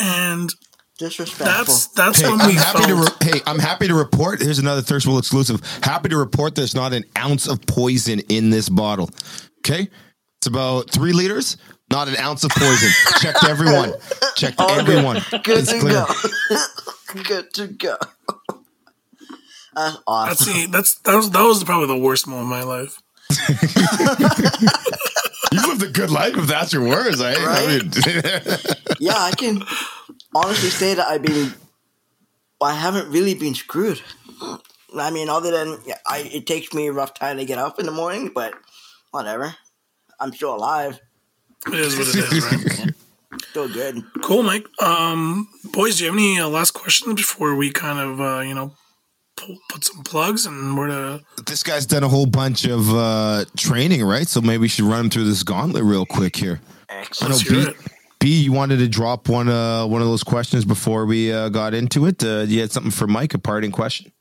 and 0.00 0.50
Disrespectful. 0.98 1.46
that's 1.46 1.86
that's 1.88 2.20
Hey, 2.20 2.30
when 2.30 2.40
I'm 2.40 2.48
we 2.48 2.54
happy 2.54 2.86
to 2.86 2.94
re- 2.94 3.08
hey, 3.32 3.40
I'm 3.46 3.58
happy 3.58 3.88
to 3.88 3.94
report. 3.94 4.40
Here's 4.40 4.58
another 4.60 4.82
Thirst 4.82 5.06
World 5.06 5.18
exclusive. 5.18 5.60
Happy 5.82 6.08
to 6.10 6.16
report 6.16 6.54
there's 6.54 6.74
not 6.74 6.92
an 6.92 7.04
ounce 7.18 7.48
of 7.48 7.60
poison 7.66 8.20
in 8.28 8.50
this 8.50 8.68
bottle. 8.68 9.10
Okay, 9.58 9.88
it's 10.38 10.46
about 10.46 10.90
three 10.90 11.12
liters. 11.12 11.56
Not 11.90 12.08
an 12.08 12.16
ounce 12.16 12.44
of 12.44 12.52
poison. 12.52 12.90
Checked 13.20 13.44
everyone. 13.44 13.92
Checked 14.36 14.60
everyone. 14.60 15.20
Good 15.42 15.58
It's 15.58 15.72
to 15.72 15.80
clear. 15.80 16.06
go. 17.10 17.22
Good 17.24 17.52
to 17.54 17.66
go. 17.68 17.96
That's 19.74 19.96
awesome. 20.06 20.28
That's 20.28 20.44
the, 20.44 20.66
that's 20.70 20.94
that 21.00 21.14
was 21.16 21.30
that 21.30 21.42
was 21.42 21.64
probably 21.64 21.86
the 21.88 21.98
worst 21.98 22.28
moment 22.28 22.44
of 22.44 22.50
my 22.50 22.62
life. 22.62 22.98
You 25.52 25.66
lived 25.68 25.82
a 25.82 25.88
good 25.88 26.10
life 26.10 26.36
if 26.36 26.46
that's 26.46 26.72
your 26.72 26.86
words? 26.88 27.20
I 27.20 27.34
Right? 27.34 27.82
mean, 27.82 27.92
yeah, 29.00 29.16
I 29.18 29.32
can 29.36 29.62
honestly 30.34 30.70
say 30.70 30.94
that 30.94 31.06
I've 31.06 31.22
been. 31.22 31.52
I 32.60 32.74
haven't 32.74 33.10
really 33.10 33.34
been 33.34 33.54
screwed. 33.54 34.00
I 34.96 35.10
mean, 35.10 35.28
other 35.28 35.50
than 35.50 35.78
I, 36.06 36.18
it 36.32 36.46
takes 36.46 36.72
me 36.72 36.86
a 36.86 36.92
rough 36.92 37.14
time 37.14 37.38
to 37.38 37.44
get 37.44 37.58
up 37.58 37.78
in 37.80 37.86
the 37.86 37.92
morning, 37.92 38.30
but 38.34 38.54
whatever. 39.10 39.54
I'm 40.20 40.32
still 40.32 40.54
alive, 40.54 41.00
It 41.66 41.74
is 41.74 41.96
what 41.98 42.06
it 42.08 42.14
is, 42.16 42.78
right? 42.80 42.94
still 43.50 43.68
good. 43.68 44.04
cool, 44.22 44.42
Mike. 44.44 44.66
Um, 44.80 45.48
boys, 45.72 45.96
do 45.98 46.04
you 46.04 46.10
have 46.10 46.16
any 46.18 46.38
uh, 46.38 46.48
last 46.48 46.70
questions 46.72 47.14
before 47.16 47.56
we 47.56 47.70
kind 47.72 47.98
of 47.98 48.20
uh, 48.20 48.40
you 48.40 48.54
know 48.54 48.74
pull, 49.46 49.58
put 49.68 49.84
some 49.84 50.02
plugs 50.04 50.46
and 50.46 50.76
where 50.76 50.88
to? 50.88 51.20
this 51.46 51.62
guy's 51.62 51.86
done 51.86 52.02
a 52.04 52.08
whole 52.08 52.26
bunch 52.26 52.64
of 52.64 52.88
uh, 52.94 53.44
training, 53.56 54.04
right? 54.04 54.26
So 54.26 54.40
maybe 54.40 54.58
we 54.62 54.68
should 54.68 54.84
run 54.84 55.00
him 55.06 55.10
through 55.10 55.24
this 55.24 55.42
gauntlet 55.42 55.84
real 55.84 56.06
quick 56.06 56.36
here. 56.36 56.60
I 56.88 56.94
know 56.94 57.00
Excellent. 57.00 57.32
Let's 57.32 57.48
hear 57.48 57.64
B, 57.64 57.70
it. 57.70 57.76
B, 58.20 58.42
you 58.44 58.52
wanted 58.52 58.78
to 58.78 58.88
drop 58.88 59.28
one 59.28 59.48
uh, 59.48 59.86
one 59.86 60.00
of 60.00 60.08
those 60.08 60.22
questions 60.22 60.64
before 60.64 61.06
we 61.06 61.32
uh, 61.32 61.48
got 61.48 61.74
into 61.74 62.06
it. 62.06 62.22
Uh, 62.22 62.40
you 62.46 62.60
had 62.60 62.70
something 62.72 62.92
for 62.92 63.06
Mike, 63.06 63.34
a 63.34 63.38
parting 63.38 63.72
question. 63.72 64.12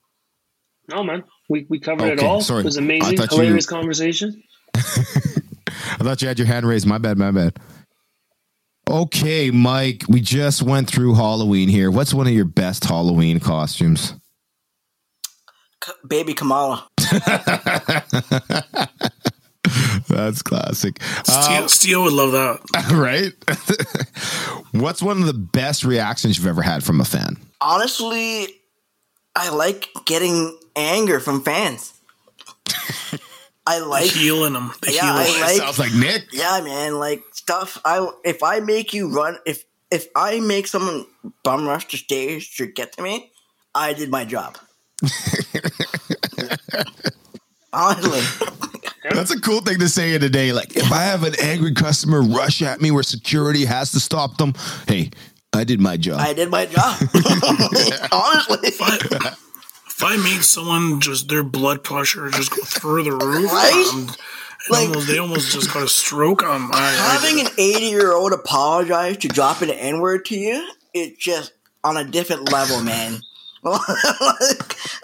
No, 0.90 1.04
man. 1.04 1.24
We, 1.50 1.66
we 1.70 1.80
covered 1.80 2.14
it 2.14 2.24
all. 2.24 2.42
sorry. 2.42 2.62
It 2.62 2.66
was 2.66 2.78
I 2.78 2.82
amazing. 2.82 3.18
thought 3.18 3.32
you- 3.32 3.38
Hilarious 3.40 3.66
conversation. 3.66 4.42
I 4.76 6.04
thought 6.04 6.22
you 6.22 6.28
had 6.28 6.40
your 6.40 6.48
hand 6.48 6.66
raised. 6.66 6.88
My 6.88 6.98
bad, 6.98 7.18
my 7.18 7.32
bad. 7.32 7.58
Okay, 8.90 9.52
Mike, 9.52 10.04
we 10.10 10.20
just 10.22 10.62
went 10.64 10.90
through 10.90 11.14
Halloween 11.16 11.70
here. 11.70 11.92
What's 11.92 12.14
one 12.14 12.28
of 12.28 12.34
your 12.34 12.46
best 12.46 12.84
Halloween 12.86 13.40
costumes? 13.40 14.14
C- 15.84 15.92
Baby 16.08 16.34
Kamala. 16.34 16.88
That's 20.08 20.42
classic. 20.42 21.02
Steel, 21.24 21.64
uh, 21.64 21.68
Steel 21.68 22.04
would 22.04 22.14
love 22.14 22.32
that. 22.34 22.60
right? 22.92 23.34
What's 24.82 25.02
one 25.02 25.20
of 25.22 25.26
the 25.28 25.34
best 25.34 25.84
reactions 25.84 26.38
you've 26.38 26.48
ever 26.48 26.62
had 26.62 26.84
from 26.84 27.00
a 27.00 27.06
fan? 27.06 27.38
Honestly, 27.62 28.48
I 29.36 29.50
like 29.50 29.88
getting 30.06 30.58
anger 30.76 31.20
from 31.20 31.42
fans. 31.44 31.94
I 33.68 33.80
like 33.80 34.10
Heeling 34.10 34.54
them. 34.54 34.72
The 34.82 34.94
Yeah, 34.94 35.02
I 35.04 35.42
like- 35.42 35.62
Sounds 35.62 35.80
like 35.80 35.94
Nick. 35.94 36.24
Yeah, 36.34 36.62
man, 36.62 36.98
like 37.00 37.22
stuff. 37.32 37.80
I 37.86 38.10
if 38.26 38.42
I 38.44 38.60
make 38.60 38.94
you 38.94 39.14
run, 39.14 39.38
if 39.46 39.64
if 39.92 40.08
I 40.16 40.40
make 40.40 40.68
someone 40.68 41.06
bum 41.44 41.68
rush 41.68 41.88
the 41.88 41.98
stage 41.98 42.58
to 42.58 42.66
get 42.66 42.94
to 42.94 43.04
me, 43.04 43.32
I 43.76 43.94
did 43.94 44.10
my 44.10 44.26
job. 44.26 44.58
Honestly, 47.74 48.22
That's 49.12 49.32
a 49.32 49.40
cool 49.40 49.62
thing 49.62 49.80
to 49.80 49.88
say 49.88 50.14
in 50.14 50.22
a 50.24 50.30
day. 50.30 50.52
Like, 50.52 50.76
if 50.76 50.92
I 50.92 51.04
have 51.04 51.24
an 51.24 51.36
angry 51.42 51.74
customer 51.74 52.22
rush 52.22 52.62
at 52.62 52.82
me 52.82 52.92
where 52.92 53.04
security 53.04 53.64
has 53.66 53.92
to 53.94 54.00
stop 54.00 54.38
them, 54.38 54.54
hey, 54.88 55.12
I 55.54 55.64
did 55.64 55.80
my 55.80 55.96
job. 55.98 56.20
I 56.20 56.34
did 56.34 56.50
my 56.50 56.66
job. 56.66 56.98
Honestly, 58.12 58.58
if 58.68 60.02
I 60.04 60.18
made 60.18 60.44
someone 60.44 61.00
just 61.00 61.30
their 61.30 61.44
blood 61.44 61.84
pressure 61.84 62.30
just 62.30 62.52
go 62.52 62.62
through 62.64 63.04
the 63.04 63.12
roof, 63.12 63.52
Right? 63.52 63.90
um, 63.94 64.10
it 64.10 64.18
Like- 64.72 64.88
almost, 64.90 65.08
they 65.08 65.18
almost 65.18 65.52
just 65.54 65.74
got 65.74 65.84
a 65.84 65.88
stroke 65.88 66.44
on 66.44 66.70
my. 66.70 66.78
having 66.78 67.40
an 67.40 67.48
eighty-year-old 67.58 68.34
apologize 68.34 69.18
to 69.18 69.28
dropping 69.30 69.70
an 69.70 69.76
N-word 69.78 70.26
to 70.26 70.36
you, 70.38 70.70
it's 70.94 71.18
just 71.24 71.54
on 71.84 71.96
a 71.98 72.04
different 72.04 72.52
level, 72.52 72.82
man. 72.84 73.22
like, 73.64 74.76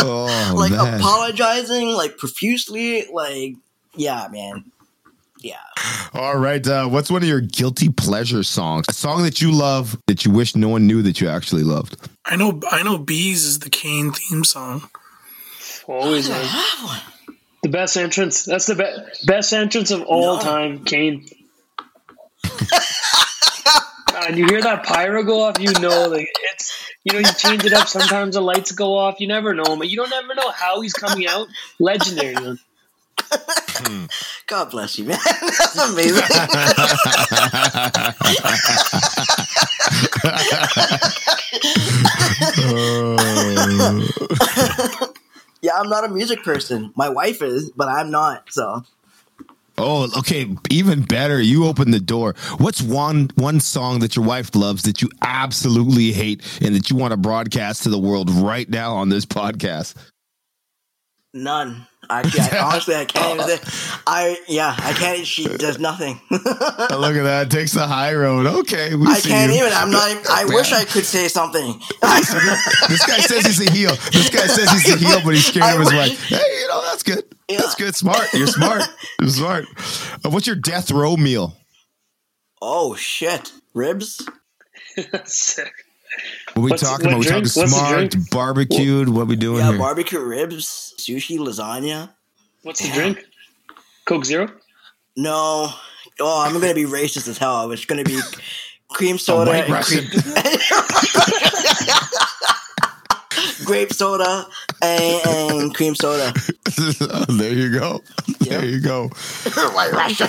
oh, 0.00 0.54
like 0.56 0.72
man. 0.72 1.00
apologizing 1.00 1.88
like 1.88 2.18
profusely, 2.18 3.06
like 3.12 3.54
yeah, 3.94 4.28
man, 4.30 4.64
yeah. 5.40 5.56
All 6.12 6.36
right. 6.36 6.66
Uh, 6.66 6.86
what's 6.88 7.10
one 7.10 7.22
of 7.22 7.28
your 7.28 7.40
guilty 7.40 7.88
pleasure 7.88 8.42
songs? 8.42 8.86
A 8.88 8.92
song 8.92 9.22
that 9.22 9.40
you 9.40 9.52
love 9.52 9.96
that 10.06 10.24
you 10.24 10.30
wish 10.30 10.54
no 10.54 10.68
one 10.68 10.86
knew 10.86 11.02
that 11.02 11.20
you 11.20 11.28
actually 11.28 11.62
loved. 11.62 11.96
I 12.24 12.36
know, 12.36 12.60
I 12.70 12.82
know. 12.82 12.98
Bees 12.98 13.44
is 13.44 13.60
the 13.60 13.70
Kane 13.70 14.12
theme 14.12 14.44
song. 14.44 14.88
Always, 15.86 16.28
I 16.28 16.34
man. 16.34 16.44
have 16.44 16.84
one. 16.84 17.00
The 17.62 17.68
best 17.70 17.96
entrance. 17.96 18.44
That's 18.44 18.66
the 18.66 18.74
be- 18.74 19.26
best 19.26 19.52
entrance 19.52 19.90
of 19.90 20.02
all 20.02 20.36
No. 20.36 20.42
time, 20.42 20.84
Kane. 20.84 21.26
and 24.24 24.38
you 24.38 24.46
hear 24.46 24.62
that 24.62 24.84
pyro 24.84 25.22
go 25.22 25.42
off, 25.42 25.60
you 25.60 25.72
know, 25.80 26.08
like 26.08 26.28
it's 26.52 26.86
you 27.04 27.12
know, 27.12 27.18
you 27.20 27.32
change 27.34 27.64
it 27.64 27.72
up. 27.72 27.88
Sometimes 27.88 28.34
the 28.34 28.40
lights 28.40 28.72
go 28.72 28.96
off. 28.96 29.20
You 29.20 29.28
never 29.28 29.54
know, 29.54 29.76
but 29.76 29.88
you 29.88 29.96
don't 29.96 30.12
ever 30.12 30.34
know 30.34 30.50
how 30.50 30.80
he's 30.80 30.92
coming 30.92 31.28
out. 31.28 31.46
Legendary, 31.78 32.34
man. 32.34 32.58
Hmm. 33.30 34.06
God 34.46 34.70
bless 34.70 34.98
you, 34.98 35.04
man. 35.04 35.18
That's 35.24 35.78
amazing. 35.78 36.22
yeah, 45.62 45.78
I'm 45.78 45.88
not 45.88 46.04
a 46.04 46.08
music 46.08 46.42
person. 46.42 46.92
My 46.96 47.08
wife 47.08 47.42
is, 47.42 47.70
but 47.70 47.88
I'm 47.88 48.10
not. 48.10 48.52
So 48.52 48.84
Oh, 49.78 50.08
okay. 50.18 50.56
Even 50.70 51.02
better. 51.02 51.40
You 51.40 51.66
open 51.66 51.90
the 51.90 52.00
door. 52.00 52.34
What's 52.58 52.80
one 52.80 53.30
one 53.34 53.60
song 53.60 53.98
that 54.00 54.16
your 54.16 54.24
wife 54.24 54.54
loves 54.54 54.82
that 54.84 55.02
you 55.02 55.10
absolutely 55.20 56.12
hate 56.12 56.42
and 56.62 56.74
that 56.74 56.88
you 56.88 56.96
want 56.96 57.12
to 57.12 57.16
broadcast 57.18 57.82
to 57.82 57.90
the 57.90 57.98
world 57.98 58.30
right 58.30 58.68
now 58.68 58.94
on 58.94 59.10
this 59.10 59.26
podcast? 59.26 59.94
None. 61.36 61.86
Actually, 62.08 62.40
I, 62.58 62.58
honestly, 62.72 62.94
I 62.94 63.04
can't 63.04 63.40
even. 63.40 63.58
Say, 63.58 63.98
I 64.06 64.38
yeah, 64.48 64.74
I 64.78 64.92
can't. 64.94 65.26
She 65.26 65.44
does 65.46 65.78
nothing. 65.78 66.18
Look 66.30 66.42
at 66.42 67.24
that. 67.24 67.48
Takes 67.50 67.72
the 67.72 67.86
high 67.86 68.14
road. 68.14 68.46
Okay, 68.46 68.94
we 68.94 69.06
I 69.06 69.14
see 69.18 69.28
can't 69.28 69.52
you. 69.52 69.58
even. 69.58 69.72
I'm 69.74 69.90
not. 69.90 70.10
Even, 70.10 70.22
I 70.30 70.44
wish 70.46 70.72
I 70.72 70.84
could 70.84 71.04
say 71.04 71.28
something. 71.28 71.78
This 72.88 73.04
guy 73.06 73.18
says 73.18 73.44
he's 73.46 73.68
a 73.68 73.70
heel. 73.70 73.90
This 74.12 74.30
guy 74.30 74.46
says 74.46 74.70
he's 74.70 74.94
a 74.94 74.96
heel, 74.96 75.20
but 75.24 75.34
he's 75.34 75.46
scared 75.46 75.64
I 75.64 75.72
of 75.74 75.80
his 75.80 75.88
wish- 75.88 75.96
wife. 76.10 76.24
Hey, 76.28 76.60
you 76.60 76.68
know 76.68 76.82
that's 76.84 77.02
good. 77.02 77.24
Yeah. 77.50 77.58
That's 77.58 77.74
good. 77.74 77.94
Smart. 77.94 78.32
You're 78.32 78.46
smart. 78.46 78.82
You're 79.20 79.30
smart. 79.30 79.64
Uh, 80.24 80.30
what's 80.30 80.46
your 80.46 80.56
death 80.56 80.90
row 80.90 81.16
meal? 81.16 81.54
oh 82.62 82.94
shit, 82.94 83.52
ribs. 83.74 84.26
Sick. 85.24 85.72
What 86.56 86.62
we 86.62 86.70
What's- 86.70 86.82
talking 86.82 87.06
what 87.08 87.12
about? 87.12 87.18
We 87.18 87.24
talking 87.26 87.42
drink? 87.42 87.44
What's 87.44 87.54
the 87.54 87.66
smart, 87.68 88.10
drink? 88.12 88.30
barbecued. 88.30 89.08
What 89.10 89.26
we 89.26 89.36
doing 89.36 89.58
Yeah, 89.58 89.70
here? 89.72 89.78
barbecue 89.78 90.20
ribs, 90.20 90.94
sushi, 90.98 91.36
lasagna. 91.38 92.14
What's 92.62 92.80
the 92.80 92.88
drink? 92.94 93.26
Coke 94.06 94.24
Zero. 94.24 94.48
No. 95.18 95.68
Oh, 96.18 96.40
I'm 96.42 96.58
gonna 96.58 96.72
be 96.72 96.84
racist 96.86 97.28
as 97.28 97.36
hell. 97.36 97.70
It's 97.72 97.84
gonna 97.84 98.04
be 98.04 98.18
cream 98.88 99.18
soda 99.18 99.50
white 99.50 99.64
and 99.64 99.72
Russian. 99.74 100.06
cream, 100.08 100.22
grape 103.66 103.92
soda 103.92 104.46
and, 104.80 105.26
and 105.26 105.74
cream 105.74 105.94
soda. 105.94 106.32
there 107.28 107.52
you 107.52 107.78
go. 107.78 108.00
There 108.40 108.64
you 108.64 108.80
go. 108.80 109.08
White 109.54 109.92
Russian. 109.92 110.28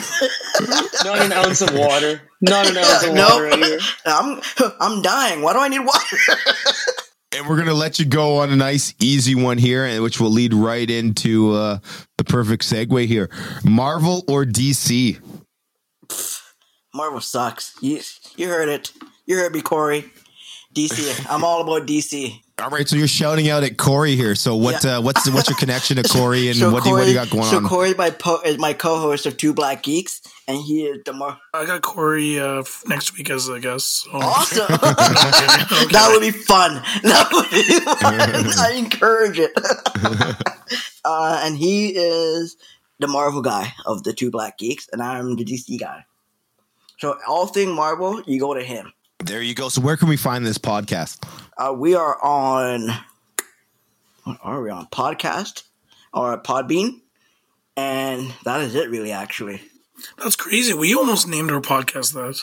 Not 1.05 1.21
an 1.21 1.31
ounce 1.31 1.61
of 1.61 1.73
water. 1.73 2.21
Not 2.41 2.69
an 2.69 2.77
ounce 2.77 3.03
of 3.05 3.13
water 3.13 3.43
right 3.43 3.63
here. 3.63 3.79
I'm 4.05 4.41
I'm 4.81 5.01
dying. 5.01 5.41
Why 5.41 5.53
do 5.53 5.59
I 5.59 5.67
need 5.69 5.79
water? 5.79 6.17
And 7.35 7.47
we're 7.47 7.57
gonna 7.57 7.73
let 7.73 7.99
you 7.99 8.05
go 8.05 8.37
on 8.37 8.49
a 8.51 8.55
nice, 8.55 8.93
easy 8.99 9.35
one 9.35 9.57
here, 9.57 9.85
and 9.85 10.01
which 10.01 10.19
will 10.19 10.31
lead 10.31 10.53
right 10.53 10.89
into 10.89 11.53
uh, 11.53 11.79
the 12.17 12.23
perfect 12.23 12.63
segue 12.63 13.05
here. 13.05 13.29
Marvel 13.63 14.23
or 14.27 14.45
DC? 14.45 15.19
Marvel 16.93 17.21
sucks. 17.21 17.75
You 17.81 18.01
you 18.35 18.47
heard 18.47 18.69
it. 18.69 18.91
You 19.25 19.37
heard 19.37 19.53
me, 19.53 19.61
Corey. 19.61 20.05
DC. 20.73 21.25
I'm 21.29 21.43
all 21.43 21.61
about 21.61 21.87
DC. 21.87 22.41
All 22.59 22.71
right, 22.71 22.89
so 22.89 22.95
you're 22.95 23.07
shouting 23.07 23.49
out 23.49 23.63
at 23.63 23.77
Corey 23.77 24.15
here. 24.15 24.33
So 24.33 24.55
what? 24.55 24.83
Yeah. 24.83 24.97
Uh, 24.97 25.01
what's 25.01 25.29
what's 25.29 25.47
your 25.47 25.57
connection 25.59 25.97
to 25.97 26.03
Corey, 26.09 26.47
and 26.47 26.57
So 26.57 26.71
what 26.71 26.83
do 26.83 26.89
you 26.89 26.95
what 26.95 27.03
do 27.03 27.09
you 27.09 27.13
got 27.13 27.29
going 27.29 27.43
so 27.43 27.57
on? 27.57 27.63
So 27.63 27.69
Corey 27.69 27.93
my 27.93 28.09
po- 28.09 28.41
is 28.43 28.57
my 28.57 28.73
co-host 28.73 29.27
of 29.27 29.37
Two 29.37 29.53
Black 29.53 29.83
Geeks, 29.83 30.21
and 30.47 30.57
he 30.57 30.85
is 30.85 31.03
the 31.05 31.13
more 31.13 31.37
I 31.53 31.65
got 31.67 31.83
Corey 31.83 32.39
uh, 32.39 32.63
next 32.87 33.15
week 33.15 33.29
as 33.29 33.47
a 33.47 33.59
guest. 33.59 34.05
So. 34.05 34.09
awesome. 34.11 34.65
that 34.69 36.09
would 36.11 36.21
be 36.21 36.31
fun. 36.31 36.81
That 37.03 37.29
would 37.31 37.49
be 37.51 37.61
fun. 37.79 38.59
I 38.59 38.73
encourage 38.75 39.37
it. 39.37 39.51
uh, 41.05 41.41
and 41.43 41.55
he 41.55 41.89
is 41.89 42.57
the 42.97 43.07
Marvel 43.07 43.43
guy 43.43 43.73
of 43.85 44.01
the 44.01 44.13
Two 44.13 44.31
Black 44.31 44.57
Geeks, 44.57 44.89
and 44.91 45.03
I'm 45.03 45.35
the 45.35 45.45
DC 45.45 45.79
guy. 45.79 46.05
So 46.97 47.19
all 47.27 47.45
thing 47.45 47.71
Marvel, 47.71 48.23
you 48.25 48.39
go 48.39 48.55
to 48.55 48.63
him. 48.63 48.93
There 49.19 49.41
you 49.41 49.55
go. 49.55 49.69
So 49.69 49.81
where 49.81 49.97
can 49.97 50.09
we 50.09 50.17
find 50.17 50.45
this 50.45 50.57
podcast? 50.57 51.27
Uh, 51.57 51.73
we 51.73 51.95
are 51.95 52.21
on. 52.23 52.89
What 54.23 54.39
are 54.43 54.61
we 54.61 54.69
on? 54.69 54.85
Podcast 54.87 55.63
or 56.13 56.41
Podbean, 56.41 57.01
and 57.75 58.33
that 58.45 58.61
is 58.61 58.75
it. 58.75 58.89
Really, 58.89 59.11
actually. 59.11 59.61
That's 60.17 60.35
crazy. 60.35 60.73
We 60.73 60.93
almost 60.93 61.27
named 61.27 61.51
our 61.51 61.61
podcast 61.61 62.13
that. 62.13 62.39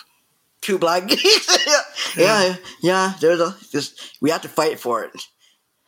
Two 0.60 0.78
black 0.78 1.06
geeks. 1.06 1.58
yeah, 2.16 2.22
yeah, 2.24 2.56
yeah. 2.80 3.12
There's 3.20 3.40
a 3.40 3.54
just 3.70 4.16
we 4.20 4.30
have 4.30 4.42
to 4.42 4.48
fight 4.48 4.80
for 4.80 5.04
it. 5.04 5.12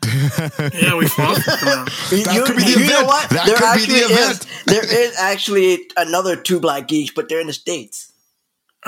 Yeah, 0.75 0.97
we 0.97 1.09
fought 1.09 1.39
for. 1.39 2.15
You, 2.15 2.25
That 2.25 2.35
you- 2.35 2.45
could 2.45 2.57
be 2.57 2.63
the 2.75 2.81
you 2.81 2.87
know 2.91 3.05
what? 3.07 3.29
That 3.31 3.47
there 3.47 3.57
could 3.57 3.89
be 3.89 3.95
actually 3.95 3.99
the 4.01 4.05
event. 4.23 4.31
is. 4.47 4.65
There 4.67 4.85
is 5.09 5.17
actually 5.19 5.89
another 5.97 6.37
two 6.37 6.61
black 6.61 6.87
geeks, 6.89 7.13
but 7.15 7.29
they're 7.29 7.41
in 7.41 7.47
the 7.49 7.53
states. 7.53 8.13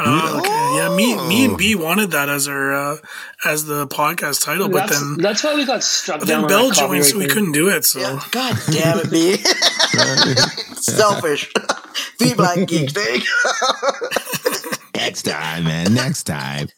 Oh, 0.00 0.38
okay. 0.38 0.76
Yeah, 0.76 0.94
me, 0.94 1.28
me 1.28 1.44
and 1.46 1.58
B 1.58 1.74
wanted 1.74 2.12
that 2.12 2.28
as 2.28 2.46
our 2.46 2.72
uh, 2.72 2.96
as 3.44 3.64
the 3.64 3.87
podcast 3.88 4.44
title, 4.44 4.68
but 4.68 4.87
That's, 4.88 5.00
then 5.00 5.16
that's 5.18 5.42
why 5.42 5.54
we 5.56 5.64
got 5.66 5.82
struck 5.82 6.20
but 6.20 6.28
down. 6.28 6.42
then 6.42 6.48
Bell 6.48 6.68
that 6.68 6.76
joined, 6.76 7.04
so 7.04 7.18
we 7.18 7.24
thing. 7.24 7.34
couldn't 7.34 7.52
do 7.52 7.68
it. 7.68 7.84
So 7.84 7.98
Yeah. 8.00 8.20
God 8.30 8.56
damn 8.70 8.98
it, 9.00 9.11
B. 9.11 9.37
Selfish. 10.80 11.52
Three 12.18 12.34
black 12.34 12.66
geeks. 12.68 12.92
There. 12.92 13.18
Next 14.94 15.22
time, 15.22 15.64
man. 15.64 15.94
Next 15.94 16.24
time. 16.24 16.68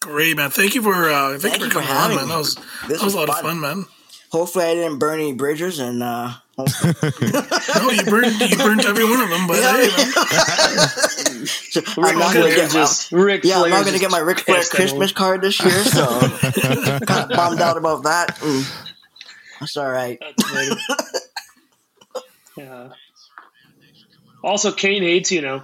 great, 0.00 0.36
man. 0.36 0.50
Thank 0.50 0.74
you 0.74 0.82
for 0.82 1.08
uh, 1.10 1.30
thank, 1.38 1.42
Thank 1.42 1.58
you 1.58 1.64
you 1.66 1.70
for 1.72 1.80
for 1.80 1.86
coming 1.88 1.96
on, 2.12 2.16
man. 2.16 2.28
That 2.28 2.38
was 2.38 2.54
This 2.54 2.98
that 3.00 3.02
was 3.02 3.02
a 3.02 3.04
was 3.04 3.14
lot 3.14 3.28
of 3.30 3.34
fun. 3.36 3.44
fun, 3.44 3.60
man. 3.60 3.86
Hopefully, 4.30 4.64
I 4.66 4.74
didn't 4.74 4.98
burn 4.98 5.20
any 5.20 5.32
bridges, 5.32 5.78
and 5.78 6.02
uh, 6.02 6.28
hopefully- 6.28 6.43
No, 6.56 7.90
you 7.90 8.02
burned 8.04 8.40
you 8.40 8.56
burned 8.56 8.84
every 8.84 9.04
one 9.04 9.20
of 9.22 9.28
them, 9.30 9.46
but 9.48 9.56
hey, 9.56 9.88
man. 9.96 11.46
So 11.46 11.82
I'm 11.98 12.18
not 12.18 12.32
gonna 12.32 12.48
get 12.50 12.68
my, 12.72 12.80
just 12.80 13.10
Ric 13.12 13.42
yeah, 13.44 13.60
I'm 13.60 13.70
not 13.70 13.78
gonna 13.80 13.90
just 13.90 14.00
get 14.00 14.10
my 14.12 14.18
Ric 14.20 14.38
Flair 14.40 14.62
Christmas 14.62 15.10
him. 15.10 15.16
card 15.16 15.42
this 15.42 15.60
year, 15.62 15.72
so 15.84 16.06
kind 17.06 17.30
of 17.30 17.36
bummed 17.36 17.60
out 17.60 17.76
about 17.76 18.04
that. 18.04 18.36
Mm. 18.36 18.86
That's 19.60 19.76
all 19.76 19.90
right. 19.90 20.18
That's 20.20 21.20
yeah. 22.56 22.88
Also, 24.44 24.70
Kane 24.72 25.02
hates 25.02 25.32
you 25.32 25.40
know. 25.42 25.62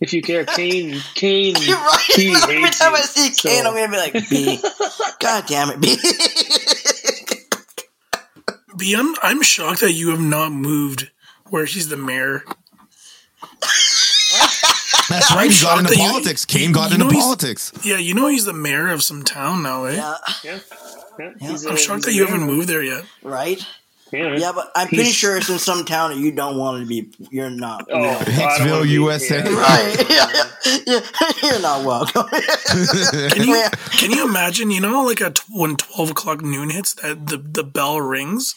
If 0.00 0.12
you 0.12 0.20
care, 0.22 0.44
Kane, 0.44 1.00
Kane, 1.14 1.54
You're 1.60 1.76
right. 1.76 2.00
he 2.14 2.34
Every 2.34 2.56
hates 2.62 2.78
time 2.80 2.92
you. 2.92 2.98
I 2.98 3.02
see 3.02 3.30
So- 3.32 3.48
Kane, 3.48 3.64
I'm 3.66 3.74
gonna 3.74 3.88
be 3.88 3.96
like, 3.96 4.28
B. 4.28 4.58
God 5.20 5.44
damn 5.46 5.70
it, 5.70 5.80
B. 5.80 5.96
B, 8.84 8.94
I'm 8.94 9.14
I'm 9.22 9.40
shocked 9.40 9.80
that 9.80 9.92
you 9.92 10.10
have 10.10 10.20
not 10.20 10.52
moved 10.52 11.10
where 11.48 11.64
he's 11.64 11.88
the 11.88 11.96
mayor. 11.96 12.44
That's 15.08 15.30
right. 15.34 15.50
He 15.50 15.62
got 15.62 15.78
into 15.78 15.90
that 15.90 15.96
you- 15.98 16.10
politics. 16.10 16.44
Kane 16.44 16.72
got 16.72 16.92
into 16.92 17.08
politics. 17.08 17.72
Yeah, 17.82 17.96
you 17.98 18.12
know 18.14 18.26
he's 18.28 18.44
the 18.44 18.52
mayor 18.52 18.88
of 18.88 19.02
some 19.02 19.22
town 19.22 19.62
now, 19.62 19.84
eh? 19.84 19.94
yeah, 19.96 20.16
Yeah. 20.42 20.58
Yeah, 21.18 21.30
he's 21.50 21.64
a- 21.64 21.70
I'm 21.70 21.76
shocked 21.76 22.04
that 22.04 22.12
you 22.12 22.24
man. 22.24 22.32
haven't 22.32 22.46
moved 22.46 22.68
there 22.68 22.82
yet. 22.82 23.04
right. 23.22 23.64
Yeah, 24.14 24.36
Yeah, 24.36 24.52
but 24.54 24.70
I'm 24.74 24.88
pretty 24.88 25.04
He's- 25.04 25.16
sure 25.16 25.36
it's 25.36 25.48
in 25.48 25.58
some 25.58 25.84
town 25.84 26.10
that 26.10 26.18
you 26.18 26.30
don't 26.32 26.56
want 26.56 26.80
to 26.82 26.86
be. 26.86 27.10
You're 27.30 27.50
not. 27.50 27.86
Oh, 27.90 27.98
I 28.02 28.14
don't 28.14 28.24
Hicksville, 28.24 28.70
wanna 28.70 28.82
be- 28.84 28.88
USA. 28.90 29.36
yeah. 29.38 29.60
Right. 29.60 30.10
Yeah, 30.10 30.80
yeah. 30.86 31.00
You're 31.42 31.60
not 31.60 31.84
welcome. 31.84 32.26
Can 33.30 33.46
you 33.48 33.64
can 33.98 34.10
you 34.10 34.26
imagine? 34.28 34.70
You 34.70 34.80
know, 34.80 35.02
like 35.02 35.20
at 35.20 35.38
when 35.50 35.76
twelve 35.76 36.10
o'clock 36.10 36.42
noon 36.42 36.70
hits, 36.70 36.94
that 36.94 37.26
the 37.26 37.36
the 37.38 37.64
bell 37.64 38.00
rings, 38.00 38.54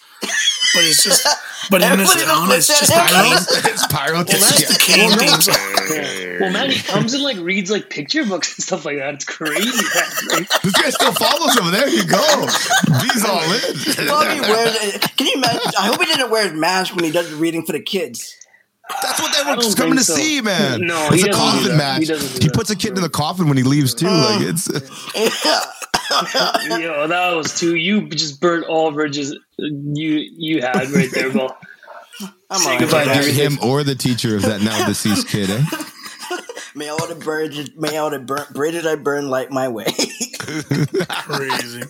but 0.73 0.84
it's 0.84 1.03
just 1.03 1.27
but 1.69 1.82
in 1.82 1.97
this 1.97 2.15
Everybody 2.15 2.39
town, 2.39 2.47
looks 2.49 2.69
it's 2.69 2.80
just 2.80 2.93
him. 2.93 3.08
Kane. 3.08 3.34
it's 3.73 3.88
pyrotechnics. 3.88 4.62
It's 4.62 4.73
the 4.73 4.80
Kane 4.80 5.12
theme 5.12 5.41
song. 5.41 6.39
Well, 6.39 6.51
man, 6.53 6.69
he 6.69 6.82
comes 6.91 7.13
and 7.13 7.23
like 7.23 7.38
reads 7.38 7.69
like 7.71 7.89
picture 7.89 8.25
books 8.25 8.56
and 8.58 8.63
stuff 8.63 8.86
like 8.86 8.97
that. 8.97 9.15
It's 9.15 9.25
crazy. 9.25 9.69
This 10.63 10.73
guy 10.73 10.89
still 10.89 11.13
follows 11.13 11.58
him. 11.58 11.71
There 11.71 11.88
you 11.89 12.06
go. 12.06 12.47
He's 13.01 13.23
all 13.25 13.41
in. 13.41 14.08
Probably 14.08 14.41
wears. 14.41 14.97
Can 15.17 15.27
you 15.27 15.34
imagine? 15.36 15.71
I 15.80 15.88
hope 15.88 15.99
he 15.99 16.06
didn't 16.06 16.30
wear 16.30 16.43
his 16.49 16.53
mask 16.60 16.95
when 16.95 17.06
he 17.06 17.12
does 17.12 17.30
the 17.30 17.38
reading 17.38 17.65
for 17.65 17.71
the 17.71 17.80
kids. 17.80 18.36
That's 19.02 19.19
what 19.19 19.34
they 19.36 19.50
were 19.50 19.58
don't 19.62 19.76
coming 19.78 19.97
to 19.97 20.04
so. 20.04 20.15
see, 20.15 20.41
man. 20.41 20.82
No, 20.86 21.10
it's 21.12 21.23
a 21.23 21.32
coffin 21.32 21.78
match. 21.78 22.00
He 22.00 22.06
He, 22.06 22.12
doesn't 22.13 22.41
do 22.41 22.47
that. 22.47 22.54
puts 22.56 22.69
a 22.69 22.76
kid 22.76 22.95
in 22.95 23.02
the 23.02 23.10
coffin 23.10 23.47
when 23.47 23.58
he 23.58 23.63
leaves 23.63 23.93
too. 23.93 24.08
Like 24.08 24.41
it's 24.41 24.69
Yeah. 25.15 25.60
yo, 26.80 27.08
that 27.08 27.34
was 27.36 27.60
too. 27.60 27.76
You 27.76 28.08
just 28.08 28.39
burnt 28.39 28.65
all 28.65 28.91
bridges 28.91 29.38
you 29.58 30.26
you 30.38 30.62
had 30.62 30.89
right 30.91 31.10
there, 31.12 31.32
Bill. 31.32 31.56
I'm 32.50 32.60
Say 32.60 32.80
goodbye 32.80 33.04
to 33.04 33.12
either 33.12 33.30
him 33.30 33.60
or 33.62 33.84
the 33.84 33.93
teacher 33.93 34.38
of 34.38 34.43
that 34.43 34.62
now 34.62 34.88
deceased 34.88 35.28
kid. 35.28 35.50
Eh? 35.50 35.63
May 36.76 36.88
all 36.89 37.08
the 37.08 37.15
bridges, 37.15 37.71
may 37.76 37.97
all 37.97 38.10
the 38.10 38.19
burnt 38.19 38.54
bridges 38.54 38.86
I 38.86 38.95
burn 38.95 39.30
light 39.30 39.52
my 39.52 39.67
way. 39.67 39.86
Crazy. 41.10 41.84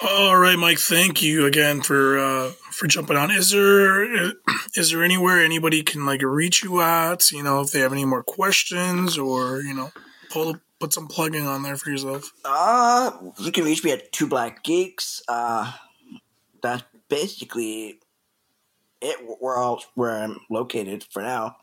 All 0.00 0.36
right, 0.36 0.56
Mike. 0.56 0.78
Thank 0.78 1.22
you 1.22 1.44
again 1.46 1.80
for 1.80 2.18
uh, 2.18 2.50
for 2.70 2.86
jumping 2.86 3.16
on. 3.16 3.32
Is 3.32 3.50
there 3.50 4.04
is 4.76 4.92
there 4.92 5.02
anywhere 5.02 5.42
anybody 5.42 5.82
can 5.82 6.06
like 6.06 6.22
reach 6.22 6.62
you 6.62 6.80
at? 6.80 7.32
You 7.32 7.42
know, 7.42 7.60
if 7.62 7.72
they 7.72 7.80
have 7.80 7.92
any 7.92 8.04
more 8.04 8.22
questions, 8.22 9.18
or 9.18 9.60
you 9.60 9.74
know, 9.74 9.90
pull 10.30 10.56
put 10.78 10.92
some 10.92 11.08
plugging 11.08 11.48
on 11.48 11.64
there 11.64 11.76
for 11.76 11.90
yourself. 11.90 12.32
Uh, 12.44 13.10
you 13.38 13.50
can 13.50 13.64
reach 13.64 13.82
me 13.82 13.90
at 13.90 14.12
Two 14.12 14.28
Black 14.28 14.62
Geeks. 14.62 15.20
Uh, 15.26 15.72
that's 16.62 16.84
basically 17.08 17.98
it. 19.00 19.16
Where 19.40 19.56
all 19.56 19.82
where 19.94 20.16
I'm 20.16 20.38
located 20.48 21.04
for 21.10 21.22
now. 21.22 21.56